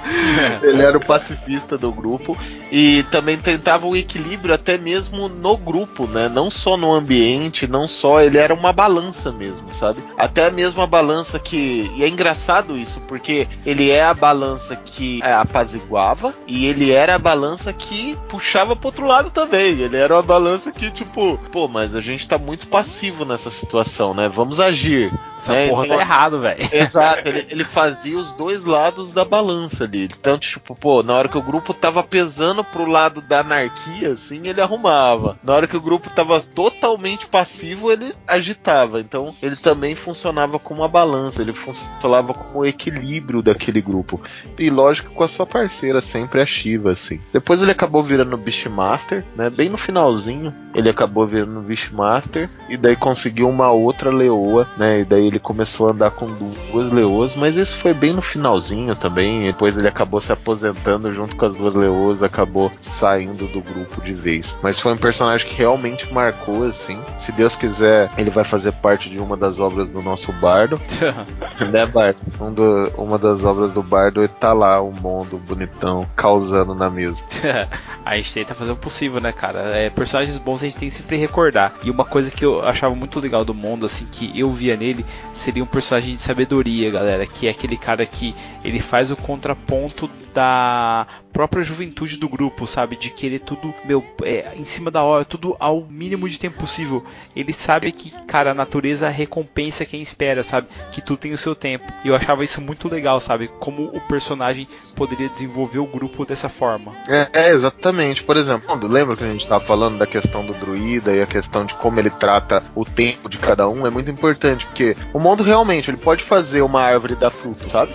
[0.62, 2.36] ele era o pacifista do grupo
[2.70, 6.28] e também tentava o equilíbrio até mesmo no grupo, né?
[6.28, 10.02] Não só no ambiente, não só ele era uma balança mesmo, sabe?
[10.16, 15.20] Até mesmo a balança que e é engraçado isso porque ele é a balança que
[15.22, 19.80] é, apaziguava e ele era a balança que puxava pro outro lado também.
[19.80, 24.14] Ele era uma balança que tipo, pô, mas a gente tá muito passivo nessa situação,
[24.14, 24.28] né?
[24.28, 25.12] Vamos agir.
[25.36, 25.68] Essa né?
[25.68, 26.68] porra então, tá errado, velho.
[26.72, 30.04] Exato, ele, ele fazia os dois lados da balança ali.
[30.04, 34.46] Então, tipo, pô, na hora que o grupo tava pesando pro lado da anarquia, assim,
[34.46, 35.36] ele arrumava.
[35.42, 39.00] Na hora que o grupo tava totalmente passivo, ele agitava.
[39.00, 44.20] Então, ele também funcionava como uma balança, ele funcionava como o equilíbrio daquele grupo.
[44.58, 47.20] E lógico, com a sua parceira sempre ativa, assim.
[47.32, 49.50] Depois ele acabou virando Beastmaster, né?
[49.50, 52.48] Bem no finalzinho, ele acabou virando Beastmaster.
[52.68, 55.00] E daí conseguiu uma outra leoa, né?
[55.00, 58.94] E daí ele começou a andar com duas leoas, mas isso foi bem no finalzinho
[58.94, 59.44] também.
[59.44, 64.12] Depois ele acabou se aposentando junto com as duas leoas, acabou saindo do grupo de
[64.12, 64.56] vez.
[64.62, 66.98] Mas foi um personagem que realmente marcou, assim.
[67.18, 70.80] Se Deus quiser, ele vai fazer parte de uma das obras do nosso bardo.
[71.72, 72.16] né, Bardo?
[72.40, 76.88] Um do, uma das obras do bardo tá lá, o um mundo bonitão, causando na
[76.88, 77.20] mesa.
[78.06, 79.76] a gente tenta fazer o possível, né, cara?
[79.76, 81.74] É, personagens bons a gente tem que sempre recordar.
[81.82, 85.04] E uma coisa que eu achava muito legal do mundo, assim, que eu via nele,
[85.34, 87.26] seria um personagem de sabedoria, galera.
[87.26, 92.96] Que é aquele cara que ele faz o contraponto da própria juventude do grupo, sabe?
[92.96, 97.04] De querer tudo, meu, é, em cima da hora, tudo ao mínimo de tempo possível.
[97.34, 100.68] Ele sabe que, cara, a natureza recompensa quem espera, sabe?
[100.90, 101.90] Que tudo tem o seu tempo.
[102.04, 103.48] E eu achava isso muito legal, sabe?
[103.60, 106.94] Como o personagem poderia desenvolver o grupo dessa forma.
[107.08, 108.22] É, é exatamente.
[108.22, 111.64] Por exemplo, lembra que a gente estava falando da questão do druida e a questão
[111.64, 113.86] de como ele trata o tempo de cada um?
[113.86, 117.92] É muito importante, porque o mundo realmente ele pode fazer uma árvore dar fruto, sabe?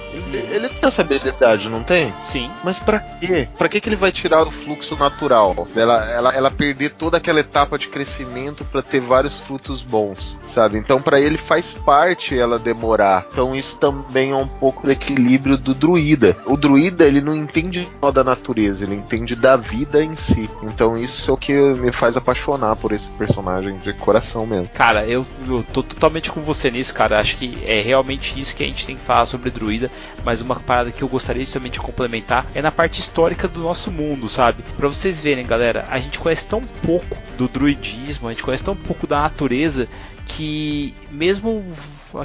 [0.58, 2.14] Ele, tem essa habilidade, não tem?
[2.24, 2.52] Sim.
[2.64, 3.48] Mas para quê?
[3.58, 5.68] Para que, que ele vai tirar o fluxo natural?
[5.76, 10.78] Ela, ela, ela perder toda aquela etapa de crescimento para ter vários frutos bons, sabe?
[10.78, 13.26] Então para ele faz parte ela demorar.
[13.32, 16.36] Então isso também é um pouco do equilíbrio do druida.
[16.46, 20.50] O druida ele não entende só da natureza, ele entende da vida vida em si.
[20.64, 24.68] Então isso é o que me faz apaixonar por esse personagem de coração mesmo.
[24.70, 27.20] Cara, eu, eu tô totalmente com você nisso, cara.
[27.20, 29.92] Acho que é realmente isso que a gente tem que falar sobre druida.
[30.24, 33.92] Mas uma parada que eu gostaria também de complementar é na parte histórica do nosso
[33.92, 34.64] mundo, sabe?
[34.76, 38.76] Pra vocês verem, galera, a gente conhece tão pouco do druidismo, a gente conhece tão
[38.76, 39.88] pouco da natureza
[40.26, 41.64] que mesmo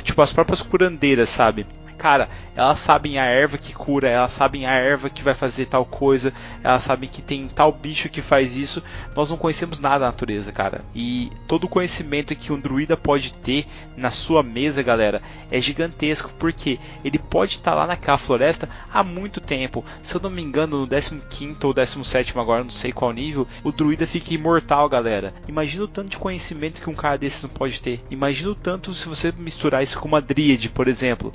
[0.03, 1.67] tipo as próprias curandeiras, sabe?
[1.99, 5.85] Cara, elas sabem a erva que cura, elas sabem a erva que vai fazer tal
[5.85, 6.33] coisa,
[6.63, 8.83] elas sabem que tem tal bicho que faz isso.
[9.15, 10.85] Nós não conhecemos nada da natureza, cara.
[10.95, 13.67] E todo o conhecimento que um druida pode ter
[13.97, 19.41] na sua mesa, galera, é gigantesco, porque ele pode estar lá naquela floresta há muito
[19.41, 19.85] tempo.
[20.03, 23.73] Se eu não me engano, no 15 ou 17 agora, não sei qual nível, o
[23.73, 25.35] druida fica imortal, galera.
[25.49, 28.03] Imagina o tanto de conhecimento que um cara desses não pode ter.
[28.11, 31.33] Imagina o tanto se você misturar isso com uma dríade, por exemplo.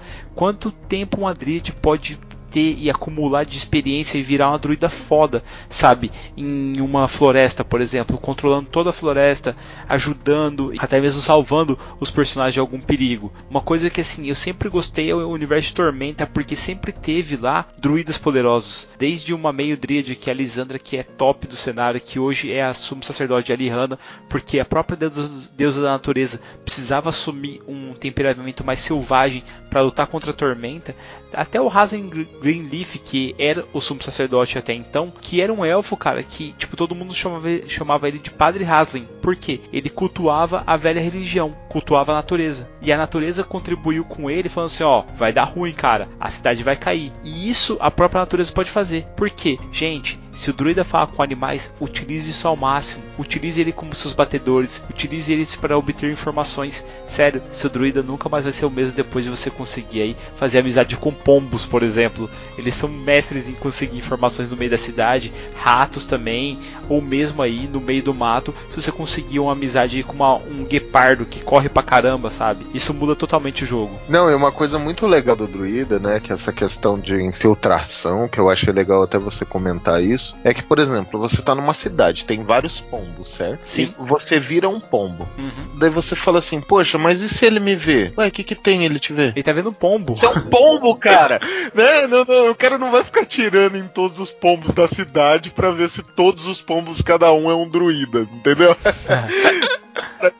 [0.48, 2.18] Quanto tempo um Adrid pode
[2.52, 6.12] ter e acumular de experiência e virar uma druida foda, sabe?
[6.36, 9.56] Em uma floresta, por exemplo, controlando toda a floresta,
[9.88, 13.32] ajudando, até mesmo salvando os personagens de algum perigo.
[13.50, 17.38] Uma coisa que assim, eu sempre gostei é o universo de Tormenta, porque sempre teve
[17.38, 21.56] lá druidas poderosos, desde uma meio dríade que é a Lisandra, que é top do
[21.56, 26.40] cenário, que hoje é a sumo sacerdote Alihana, porque a própria deusa, deusa da natureza
[26.64, 30.96] precisava assumir um temperamento mais selvagem para lutar contra a Tormenta.
[31.34, 32.10] Até o Hazen
[32.42, 36.78] Greenleaf, que era o sumo sacerdote até então, que era um elfo, cara, que tipo
[36.78, 39.08] todo mundo chamava, chamava ele de Padre Haslin.
[39.22, 39.60] Por quê?
[39.72, 42.70] Ele cultuava a velha religião, cultuava a natureza.
[42.82, 46.64] E a natureza contribuiu com ele, falando assim: ó, vai dar ruim, cara, a cidade
[46.64, 47.12] vai cair.
[47.24, 49.06] E isso a própria natureza pode fazer.
[49.16, 49.60] Por quê?
[49.72, 53.04] Gente, se o druida fala com animais, utilize isso ao máximo.
[53.18, 56.86] Utilize ele como seus batedores, utilize eles para obter informações.
[57.08, 60.60] Sério, seu druida nunca mais vai ser o mesmo depois de você conseguir aí fazer
[60.60, 62.30] amizade com pombos, por exemplo.
[62.56, 67.68] Eles são mestres em conseguir informações no meio da cidade, ratos também, ou mesmo aí
[67.68, 71.68] no meio do mato, se você conseguir uma amizade com uma, um guepardo que corre
[71.68, 72.68] pra caramba, sabe?
[72.76, 74.00] Isso muda totalmente o jogo.
[74.08, 78.28] Não, e uma coisa muito legal do druida, né, que é essa questão de infiltração,
[78.28, 81.56] que eu achei legal até você comentar isso isso é que, por exemplo, você tá
[81.56, 83.66] numa cidade, tem vários pombos, certo?
[83.66, 83.94] Sim.
[84.00, 85.28] E você vira um pombo.
[85.38, 85.78] Uhum.
[85.78, 88.12] Daí você fala assim, poxa, mas e se ele me vê?
[88.18, 89.34] Ué, o que que tem ele te ver?
[89.36, 90.18] Ele tá vendo um pombo.
[90.22, 91.40] É um pombo, cara!
[91.74, 92.08] né?
[92.08, 95.72] Não, não, o cara não vai ficar tirando em todos os pombos da cidade pra
[95.72, 98.76] ver se todos os pombos, cada um é um druida, entendeu?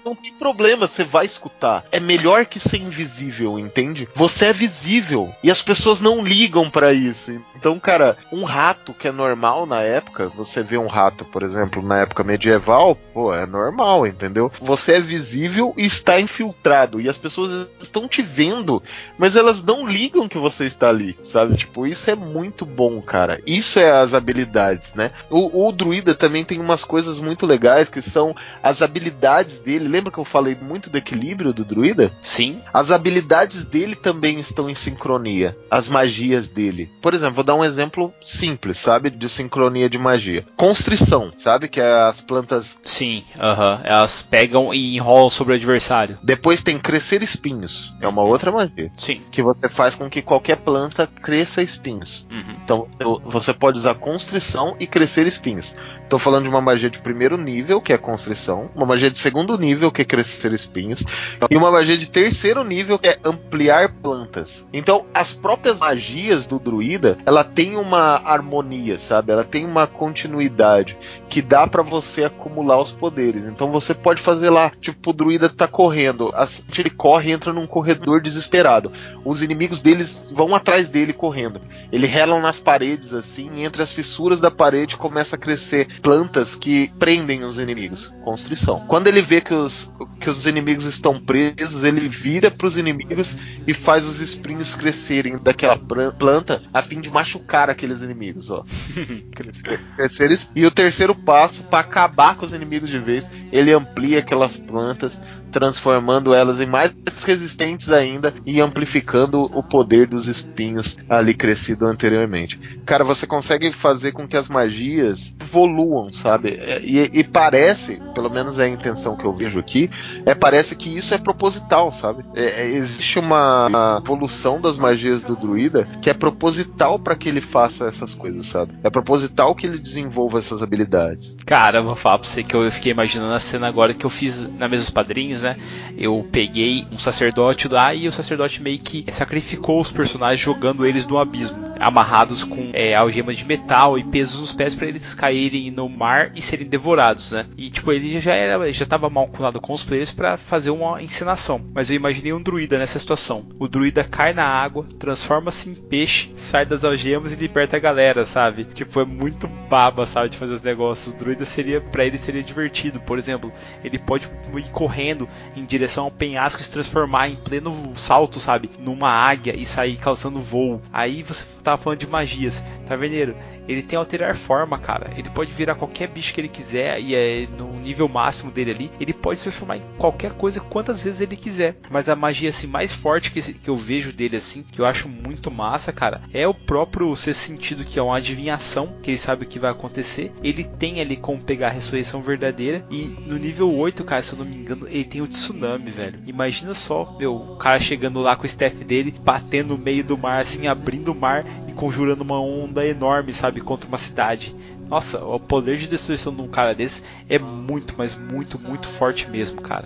[0.04, 1.86] não tem problema, você vai escutar.
[1.92, 4.08] É melhor que ser invisível, entende?
[4.16, 7.32] Você é visível e as pessoas não ligam para isso.
[7.56, 11.82] Então, cara, um rato que é normal na época, você vê um rato, por exemplo,
[11.82, 14.52] na época medieval, pô, é normal, entendeu?
[14.62, 18.82] Você é visível e está infiltrado e as pessoas estão te vendo,
[19.18, 21.58] mas elas não ligam que você está ali, sabe?
[21.58, 23.42] Tipo, isso é muito bom, cara.
[23.46, 25.12] Isso é as habilidades, né?
[25.30, 29.90] O, o druida também tem umas coisas muito legais que são as habilidades dele.
[29.90, 32.14] Lembra que eu falei muito do equilíbrio do druida?
[32.24, 32.62] Sim.
[32.74, 35.58] As habilidades dele também estão em sincronia.
[35.70, 36.90] As magias dele.
[37.02, 39.10] Por exemplo, vou dar um exemplo simples, sabe?
[39.10, 40.46] De sincronia de magia.
[40.56, 41.68] Constrição, sabe?
[41.68, 42.80] Que é as plantas.
[42.86, 43.82] Sim, aham.
[43.84, 46.18] Elas pegam e enrolam sobre o adversário.
[46.24, 47.94] Depois tem crescer espinhos.
[48.00, 48.90] É uma outra magia.
[48.96, 49.22] Sim.
[49.30, 52.26] Que você faz com que qualquer planta cresça espinhos.
[52.32, 52.56] Uhum.
[52.64, 52.88] Então
[53.26, 55.76] você pode usar constrição e crescer espinhos.
[56.04, 59.57] Estou falando de uma magia de primeiro nível, que é constrição, uma magia de segundo
[59.58, 61.04] nível, que é crescer espinhos,
[61.50, 64.66] e uma magia de terceiro nível, que é ampliar plantas.
[64.72, 69.32] Então, as próprias magias do druida, ela tem uma harmonia, sabe?
[69.32, 70.98] Ela tem uma continuidade
[71.30, 73.46] que dá para você acumular os poderes.
[73.46, 76.34] Então, você pode fazer lá, tipo, o druida tá correndo,
[76.78, 78.92] ele corre e entra num corredor desesperado.
[79.26, 81.60] Os inimigos deles vão atrás dele correndo.
[81.92, 86.56] Ele relam nas paredes assim, e entre as fissuras da parede começa a crescer plantas
[86.56, 88.12] que prendem os inimigos.
[88.24, 88.84] Constrição.
[88.88, 93.38] Quando ele vê que os, que os inimigos estão presos, ele vira para os inimigos
[93.66, 98.66] e faz os espinhos crescerem daquela planta a fim de machucar aqueles inimigos, ó.
[100.54, 105.18] e o terceiro passo para acabar com os inimigos de vez, ele amplia aquelas plantas
[105.52, 106.92] transformando elas em mais
[107.26, 112.60] resistentes ainda e amplificando o poder dos espinhos ali crescido anteriormente.
[112.86, 116.58] Cara, você consegue fazer com que as magias evoluam, sabe?
[116.62, 119.90] É, e, e, parece, pelo menos é a intenção que eu vejo aqui,
[120.26, 122.24] é parece que isso é proposital, sabe?
[122.36, 127.42] É, é, existe uma evolução das magias do druida que é proposital para que ele
[127.42, 128.74] faça essas coisas, sabe?
[128.84, 131.36] É proposital que ele desenvolva essas habilidades.
[131.46, 134.10] Cara, eu vou falar pra você que eu fiquei imaginando a cena agora que eu
[134.10, 135.58] fiz na mesa dos padrinhos, né?
[135.98, 141.08] Eu peguei um sacerdote lá e o sacerdote meio que sacrificou os personagens jogando eles
[141.08, 141.67] no abismo.
[141.80, 146.32] Amarrados com é, algemas de metal e pesos nos pés para eles caírem no mar
[146.36, 147.46] e serem devorados, né?
[147.58, 151.02] E tipo, ele já era, já tava mal acostumado com os players para fazer uma
[151.02, 151.62] encenação.
[151.74, 153.46] Mas eu imaginei um druida nessa situação.
[153.60, 158.26] O druida cai na água, transforma-se em peixe, sai das algemas e liberta a galera,
[158.26, 158.64] sabe?
[158.66, 161.14] Tipo, é muito baba, sabe, de fazer os negócios.
[161.14, 163.00] O druida seria, para ele seria divertido.
[163.00, 163.52] Por exemplo,
[163.84, 168.70] ele pode ir correndo em direção ao penhasco e se transformar em pleno salto, sabe?
[168.80, 170.82] Numa águia e sair causando voo.
[170.92, 172.64] Aí você tava falando de magias.
[172.88, 173.36] Taverneiro,
[173.68, 175.12] ele tem alterar forma, cara.
[175.18, 178.92] Ele pode virar qualquer bicho que ele quiser e é no nível máximo dele ali,
[179.00, 181.76] ele pode se transformar em qualquer coisa quantas vezes ele quiser.
[181.90, 185.08] Mas a magia assim mais forte que, que eu vejo dele assim, que eu acho
[185.08, 189.44] muito massa, cara, é o próprio ser sentido que é uma adivinhação, que ele sabe
[189.44, 190.32] o que vai acontecer.
[190.44, 194.40] Ele tem ali como pegar a ressurreição verdadeira e no nível 8, cara, se eu
[194.40, 196.20] não me engano, ele tem o tsunami, velho.
[196.26, 200.18] Imagina só, meu, o cara chegando lá com o staff dele, batendo no meio do
[200.18, 203.57] mar assim, abrindo o mar e conjurando uma onda enorme, sabe?
[203.62, 204.56] Contra uma cidade.
[204.90, 209.30] Nossa, o poder de destruição de um cara desse é muito, mas muito, muito forte
[209.30, 209.86] mesmo, cara.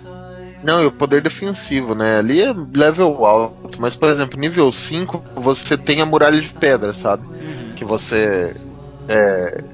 [0.62, 2.18] Não, e o poder defensivo, né?
[2.18, 6.92] Ali é level alto, mas por exemplo, nível 5 você tem a muralha de pedra,
[6.92, 7.26] sabe?
[7.26, 7.74] Uhum.
[7.74, 8.54] Que você
[9.08, 9.64] é,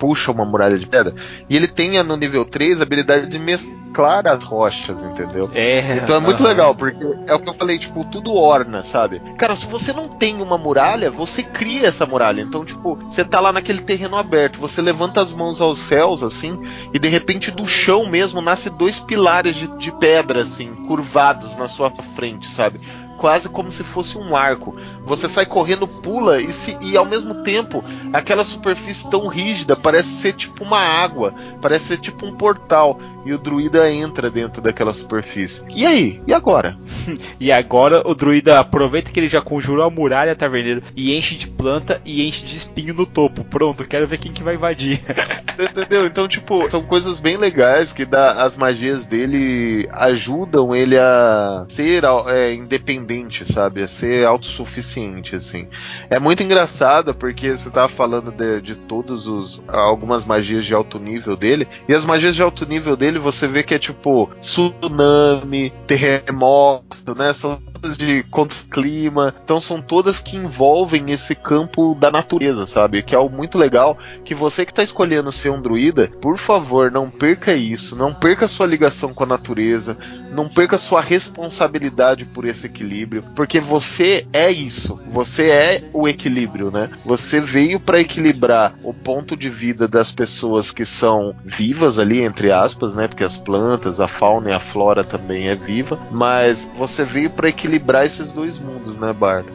[0.00, 1.14] puxa uma muralha de pedra.
[1.48, 5.50] E ele tem no nível 3 a habilidade de mesclar as rochas, entendeu?
[5.52, 6.48] É, então é muito uh -huh.
[6.48, 9.20] legal, porque é o que eu falei, tipo, tudo orna, sabe?
[9.36, 12.40] Cara, se você não tem uma muralha, você cria essa muralha.
[12.40, 16.58] Então, tipo, você tá lá naquele terreno aberto, você levanta as mãos aos céus, assim,
[16.94, 21.68] e de repente do chão mesmo nasce dois pilares de, de pedra, assim, curvados na
[21.68, 22.80] sua frente, sabe?
[23.20, 24.74] Quase como se fosse um arco.
[25.04, 30.08] Você sai correndo, pula e, se, e ao mesmo tempo aquela superfície tão rígida parece
[30.08, 34.94] ser tipo uma água, parece ser tipo um portal e o druida entra dentro daquela
[34.94, 35.62] superfície.
[35.68, 36.22] E aí?
[36.26, 36.78] E agora?
[37.38, 41.46] e agora o druida aproveita que ele já conjurou a muralha taverneiro e enche de
[41.46, 43.44] planta e enche de espinho no topo.
[43.44, 45.00] Pronto, quero ver quem que vai invadir.
[45.54, 46.06] Você entendeu?
[46.06, 52.04] Então, tipo, são coisas bem legais que dá, as magias dele ajudam ele a ser
[52.28, 53.09] é, independente,
[53.44, 53.82] sabe?
[53.82, 55.66] A ser autossuficiente, assim.
[56.08, 60.98] É muito engraçado porque você tava falando de, de todos os algumas magias de alto
[60.98, 65.72] nível dele e as magias de alto nível dele você vê que é tipo tsunami,
[65.86, 67.32] terremoto, né?
[67.32, 67.58] São
[67.96, 69.34] de contra o clima.
[69.42, 73.02] Então são todas que envolvem esse campo da natureza, sabe?
[73.02, 73.96] Que é algo muito legal.
[74.24, 77.96] Que você que está escolhendo ser um druida, por favor, não perca isso.
[77.96, 79.96] Não perca sua ligação com a natureza.
[80.32, 83.24] Não perca sua responsabilidade por esse equilíbrio.
[83.34, 85.00] Porque você é isso.
[85.10, 86.90] Você é o equilíbrio, né?
[87.04, 92.52] Você veio para equilibrar o ponto de vida das pessoas que são vivas ali, entre
[92.52, 93.08] aspas, né?
[93.08, 95.98] Porque as plantas, a fauna e a flora também é viva.
[96.10, 99.52] Mas você veio para equilibrar equilibrar esses dois mundos, né, Bardo?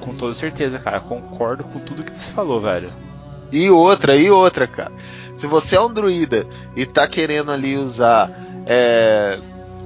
[0.00, 1.00] Com toda certeza, cara.
[1.00, 2.88] Concordo com tudo que você falou, velho.
[3.50, 4.92] E outra, e outra, cara.
[5.36, 6.46] Se você é um druida
[6.76, 8.30] e tá querendo ali usar
[8.66, 9.38] é,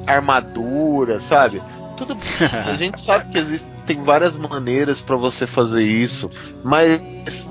[0.06, 1.62] armadura, sabe?
[1.96, 6.28] Tudo a gente sabe que existem várias maneiras para você fazer isso,
[6.64, 7.50] mas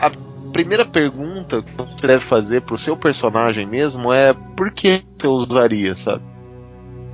[0.00, 0.10] a
[0.52, 5.94] primeira pergunta que você deve fazer pro seu personagem mesmo é por que você usaria,
[5.94, 6.29] sabe?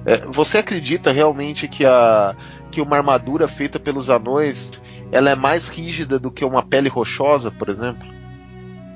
[0.07, 2.36] É, você acredita realmente que, a,
[2.70, 4.80] que uma armadura feita pelos anões
[5.11, 8.07] ela é mais rígida do que uma pele rochosa, por exemplo?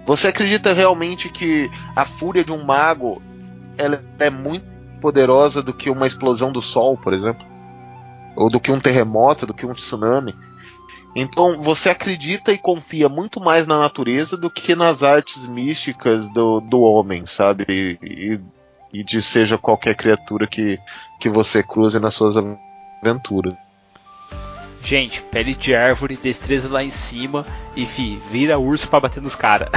[0.06, 3.20] Você acredita realmente que a fúria de um mago
[3.76, 4.64] ela é muito
[5.00, 7.44] poderosa do que uma explosão do sol, por exemplo?
[8.36, 10.34] Ou do que um terremoto, do que um tsunami?
[11.14, 16.60] Então você acredita e confia muito mais na natureza do que nas artes místicas do,
[16.60, 17.64] do homem, sabe?
[17.68, 18.40] E, e
[18.92, 20.78] e de seja qualquer criatura que,
[21.20, 22.34] que você cruze nas suas
[23.02, 23.54] aventuras.
[24.82, 27.44] Gente, pele de árvore, destreza lá em cima
[27.76, 29.68] e fi, vira urso para bater nos caras.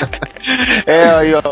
[0.86, 1.42] é, aí ó,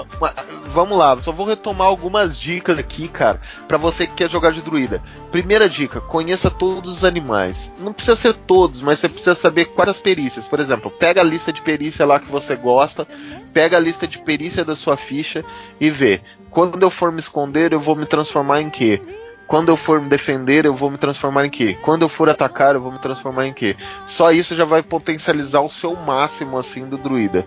[0.68, 4.62] vamos lá, só vou retomar algumas dicas aqui, cara, para você que quer jogar de
[4.62, 5.02] druida.
[5.30, 7.70] Primeira dica, conheça todos os animais.
[7.78, 10.48] Não precisa ser todos, mas você precisa saber quais as perícias.
[10.48, 13.06] Por exemplo, pega a lista de perícia lá que você gosta,
[13.52, 15.44] pega a lista de perícia da sua ficha
[15.78, 16.22] e vê
[16.52, 19.00] quando eu for me esconder, eu vou me transformar em quê?
[19.46, 21.76] Quando eu for me defender, eu vou me transformar em quê?
[21.82, 23.74] Quando eu for atacar, eu vou me transformar em quê?
[24.06, 27.46] Só isso já vai potencializar o seu máximo assim do druida.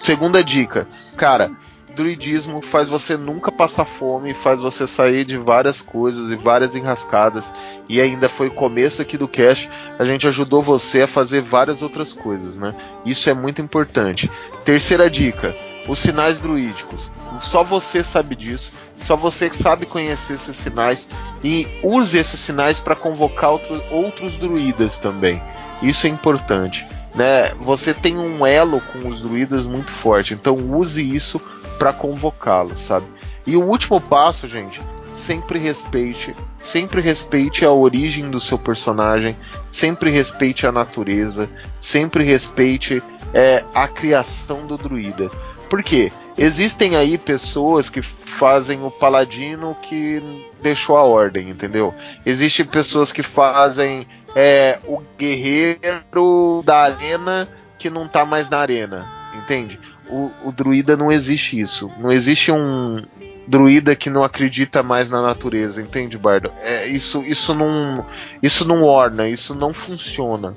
[0.00, 1.50] Segunda dica, cara,
[1.94, 7.44] druidismo faz você nunca passar fome, faz você sair de várias coisas e várias enrascadas.
[7.88, 11.82] E ainda foi o começo aqui do cast, a gente ajudou você a fazer várias
[11.82, 12.74] outras coisas, né?
[13.04, 14.30] Isso é muito importante.
[14.64, 15.54] Terceira dica,
[15.88, 17.10] os sinais druídicos.
[17.40, 18.72] Só você sabe disso.
[19.00, 21.06] Só você sabe conhecer esses sinais
[21.44, 25.40] e use esses sinais para convocar outro, outros druidas também.
[25.82, 26.86] Isso é importante.
[27.14, 27.50] Né?
[27.60, 31.40] Você tem um elo com os druidas muito forte, então use isso
[31.78, 33.06] para convocá-los, sabe?
[33.46, 34.80] E o último passo, gente,
[35.14, 39.36] sempre respeite, sempre respeite a origem do seu personagem,
[39.70, 41.48] sempre respeite a natureza,
[41.80, 45.30] sempre respeite é, a criação do druida.
[45.68, 46.12] Por quê?
[46.38, 50.22] Existem aí pessoas que fazem o paladino que
[50.62, 51.94] deixou a ordem, entendeu?
[52.24, 57.48] Existem pessoas que fazem é, o guerreiro da arena
[57.78, 59.80] que não tá mais na arena, entende?
[60.08, 61.90] O, o druida não existe isso.
[61.98, 63.02] Não existe um
[63.46, 66.52] druida que não acredita mais na natureza, entende, Bardo?
[66.60, 68.04] É, isso, isso não,
[68.42, 70.54] isso não orna, isso não funciona.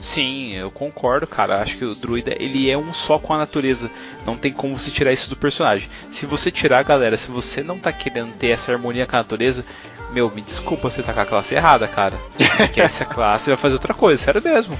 [0.00, 1.60] Sim, eu concordo, cara.
[1.60, 3.90] Acho que o druida ele é um só com a natureza.
[4.24, 5.88] Não tem como você tirar isso do personagem.
[6.10, 9.64] Se você tirar, galera, se você não tá querendo ter essa harmonia com a natureza,
[10.12, 12.18] meu, me desculpa, você tá com a classe errada, cara.
[12.58, 14.76] Esquece a classe e vai fazer outra coisa, sério mesmo.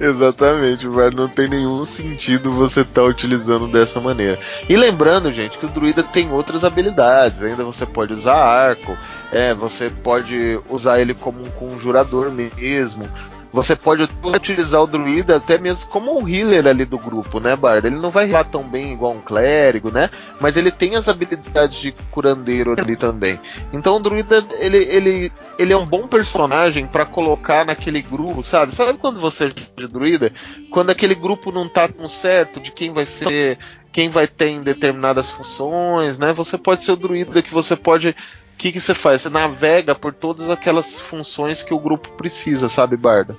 [0.00, 4.38] Exatamente, mas não tem nenhum sentido você estar tá utilizando dessa maneira.
[4.68, 7.42] E lembrando, gente, que o druida tem outras habilidades.
[7.42, 8.96] Ainda você pode usar arco,
[9.30, 13.08] é, você pode usar ele como um conjurador mesmo.
[13.54, 17.86] Você pode utilizar o druida até mesmo como um healer ali do grupo, né, Bard?
[17.86, 20.10] Ele não vai healar tão bem igual um clérigo, né?
[20.40, 23.38] Mas ele tem as habilidades de curandeiro ali também.
[23.72, 28.74] Então o druida, ele, ele, ele é um bom personagem para colocar naquele grupo, sabe?
[28.74, 30.32] Sabe quando você é de druida?
[30.68, 33.56] Quando aquele grupo não tá tão certo de quem vai ser
[33.92, 36.32] quem vai ter em determinadas funções, né?
[36.32, 38.16] Você pode ser o druida que você pode
[38.64, 39.20] que, que você faz?
[39.20, 43.36] Você navega por todas aquelas funções que o grupo precisa, sabe, Barda?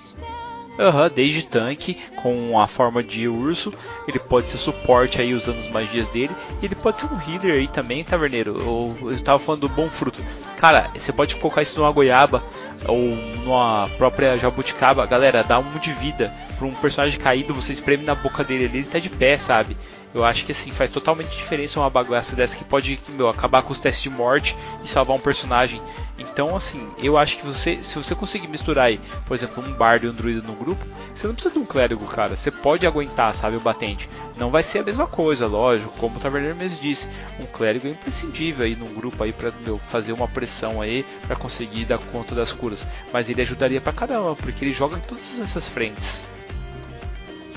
[0.77, 3.73] Uhum, desde tanque, com a forma de urso,
[4.07, 7.55] ele pode ser suporte aí usando as magias dele, e ele pode ser um healer
[7.55, 8.55] aí também, taverneiro.
[8.59, 10.21] Eu, eu tava falando do bom fruto.
[10.57, 12.43] Cara, você pode colocar isso numa goiaba
[12.87, 16.33] ou numa própria jabuticaba, galera, dá um de vida.
[16.57, 19.75] Pra um personagem caído, você espreme na boca dele ali, ele tá de pé, sabe?
[20.13, 23.73] Eu acho que assim, faz totalmente diferença uma bagaça dessa que pode meu, acabar com
[23.73, 25.81] os testes de morte e salvar um personagem.
[26.17, 30.07] Então, assim, eu acho que você, se você conseguir misturar aí, por exemplo, um bardo
[30.07, 32.37] e um druida no grupo, você não precisa de um clérigo, cara.
[32.37, 34.09] Você pode aguentar, sabe, o batente.
[34.37, 37.09] Não vai ser a mesma coisa, lógico, como o Taverneiro mesmo disse.
[37.39, 41.35] Um clérigo é imprescindível aí num grupo aí pra meu, fazer uma pressão aí para
[41.35, 42.85] conseguir dar conta das curas.
[43.13, 46.21] Mas ele ajudaria pra caramba, porque ele joga em todas essas frentes.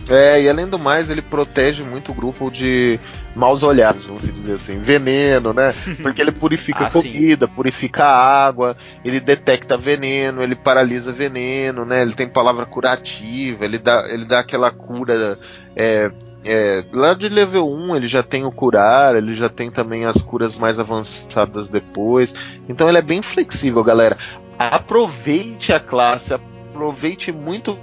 [0.08, 2.98] É, e além do mais, ele protege muito o grupo de
[3.36, 4.78] maus olhados, vamos dizer assim.
[4.78, 5.74] Veneno, né?
[6.00, 7.52] Porque ele purifica ah, comida, sim.
[7.52, 8.74] purifica água,
[9.04, 12.00] ele detecta veneno, ele paralisa veneno, né?
[12.00, 15.38] Ele tem palavra curativa, ele dá, ele dá aquela cura.
[15.76, 16.10] É,
[16.50, 20.22] é, lá de level 1 ele já tem o curar, ele já tem também as
[20.22, 22.34] curas mais avançadas depois.
[22.66, 24.16] Então ele é bem flexível, galera.
[24.58, 27.78] Aproveite a classe, aproveite muito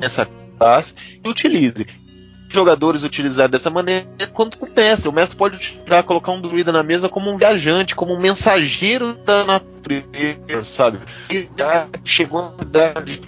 [0.00, 0.26] essa
[0.58, 1.86] classe e utilize.
[2.50, 5.08] Jogadores utilizar dessa maneira quanto com o mestre.
[5.08, 9.14] O mestre pode utilizar, colocar um druida na mesa como um viajante, como um mensageiro
[9.24, 9.79] da natureza
[10.64, 11.00] sabe?
[11.30, 11.48] E
[12.04, 13.22] chegou na cidade,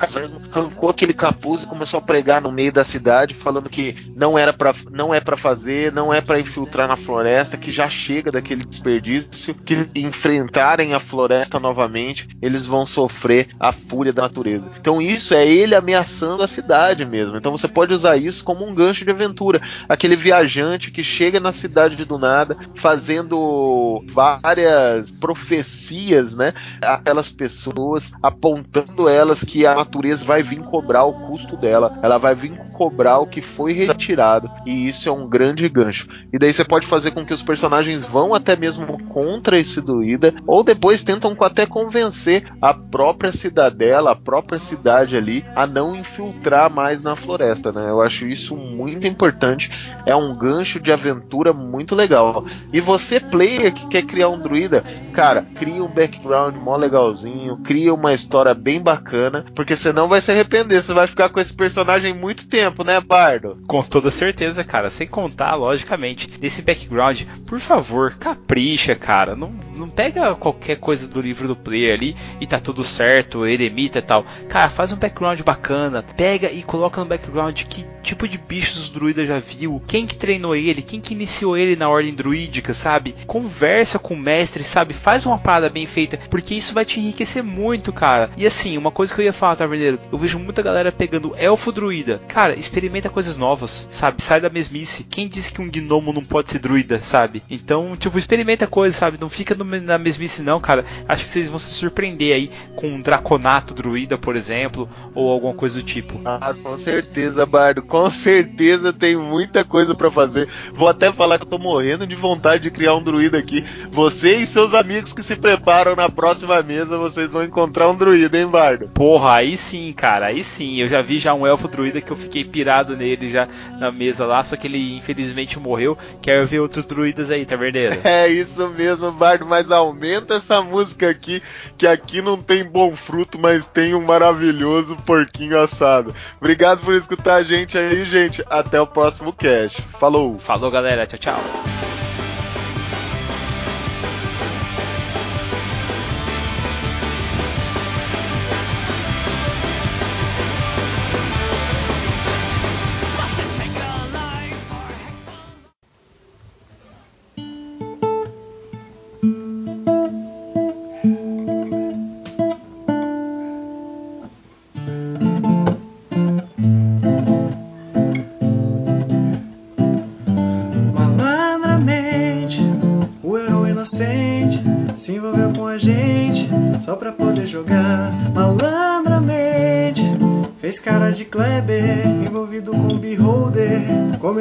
[0.51, 4.53] arrancou aquele capuz e começou a pregar no meio da cidade, falando que não era
[4.53, 8.65] para não é para fazer, não é para infiltrar na floresta, que já chega daquele
[8.65, 14.71] desperdício, que enfrentarem a floresta novamente, eles vão sofrer a fúria da natureza.
[14.81, 17.37] Então isso é ele ameaçando a cidade mesmo.
[17.37, 21.53] Então você pode usar isso como um gancho de aventura, aquele viajante que chega na
[21.53, 26.52] cidade do nada, fazendo várias profecias, né?
[26.81, 32.35] Aquelas pessoas apontando elas que a natureza vai vir cobrar o custo dela, ela vai
[32.35, 36.09] vir cobrar o que foi retirado, e isso é um grande gancho.
[36.33, 40.35] E daí você pode fazer com que os personagens vão até mesmo contra esse druida,
[40.47, 46.71] ou depois tentam até convencer a própria cidadela, a própria cidade ali, a não infiltrar
[46.71, 47.89] mais na floresta, né?
[47.89, 49.71] Eu acho isso muito importante,
[50.07, 52.45] é um gancho de aventura muito legal.
[52.73, 57.57] E você, player, que quer criar um druida, cara, cria um background background mó legalzinho,
[57.59, 61.53] cria uma história bem bacana, porque senão vai se arrepender, você vai ficar com esse
[61.53, 63.59] personagem muito tempo, né, Bardo?
[63.67, 69.89] Com toda certeza, cara, sem contar, logicamente, desse background, por favor, capricha, cara, não, não
[69.89, 74.25] pega qualquer coisa do livro do player ali e tá tudo certo, eremita e tal.
[74.49, 78.93] Cara, faz um background bacana, pega e coloca no background que tipo de bichos o
[78.93, 83.15] druida já viu, quem que treinou ele, quem que iniciou ele na ordem druídica, sabe?
[83.27, 84.93] Conversa com o mestre, sabe?
[84.93, 88.31] Faz uma parada bem feita porque isso vai te enriquecer muito, cara.
[88.37, 91.73] E assim, uma coisa que eu ia falar, Taverneiro, eu vejo muita galera pegando elfo
[91.73, 92.21] druida.
[92.29, 94.23] Cara, experimenta coisas novas, sabe?
[94.23, 95.05] Sai da mesmice.
[95.05, 97.43] Quem disse que um gnomo não pode ser druida, sabe?
[97.51, 99.19] Então, tipo, experimenta coisas, sabe?
[99.21, 100.85] Não fica no- na mesmice não, cara.
[101.09, 105.55] Acho que vocês vão se surpreender aí com um Draconato Druida, por exemplo, ou alguma
[105.55, 106.21] coisa do tipo.
[106.25, 107.83] Ah, com certeza, Bardo.
[107.83, 110.49] Com certeza tem muita coisa pra fazer.
[110.73, 113.65] Vou até falar que eu tô morrendo de vontade de criar um druida aqui.
[113.91, 118.39] Você e seus amigos que se preparam na próxima mesa, vocês vão encontrar um druida,
[118.39, 118.89] hein, Bardo?
[118.89, 120.77] Porra, aí sim, cara, aí sim.
[120.77, 123.49] Eu já vi já um elfo druida que eu fiquei pirado nele já
[123.79, 125.97] na mesa lá, só que ele infelizmente morreu.
[126.21, 128.01] Quero ver outros druidas aí, tá verdadeiro?
[128.13, 131.43] É isso mesmo, Bardo, mas aumenta essa música aqui,
[131.79, 136.15] que aqui não tem bom fruto, mas tem um maravilhoso porquinho assado.
[136.39, 138.45] Obrigado por escutar a gente aí, gente.
[138.51, 139.81] Até o próximo cast.
[139.99, 140.39] Falou!
[140.39, 141.07] Falou, galera.
[141.07, 141.41] Tchau, tchau.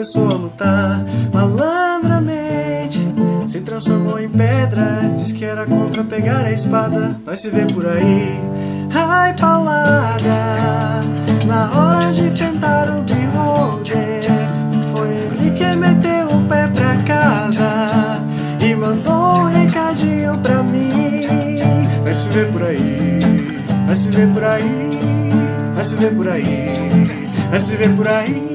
[0.02, 1.06] Começou a lutar.
[1.32, 3.00] Malandramente,
[3.46, 7.16] se transformou em pedra, diz que era contra pegar a espada.
[7.24, 8.40] Nós se vê por aí,
[8.92, 11.04] ai palada,
[11.46, 14.24] na hora de tentar o Beholder.
[14.96, 18.24] Foi ele que meteu o pé pra casa
[18.60, 21.22] e mandou um recadinho pra mim.
[22.04, 23.20] Vai se ver por aí,
[23.86, 25.00] vai se ver por aí,
[25.76, 26.74] vai se ver por aí,
[27.52, 28.51] vai se ver por aí.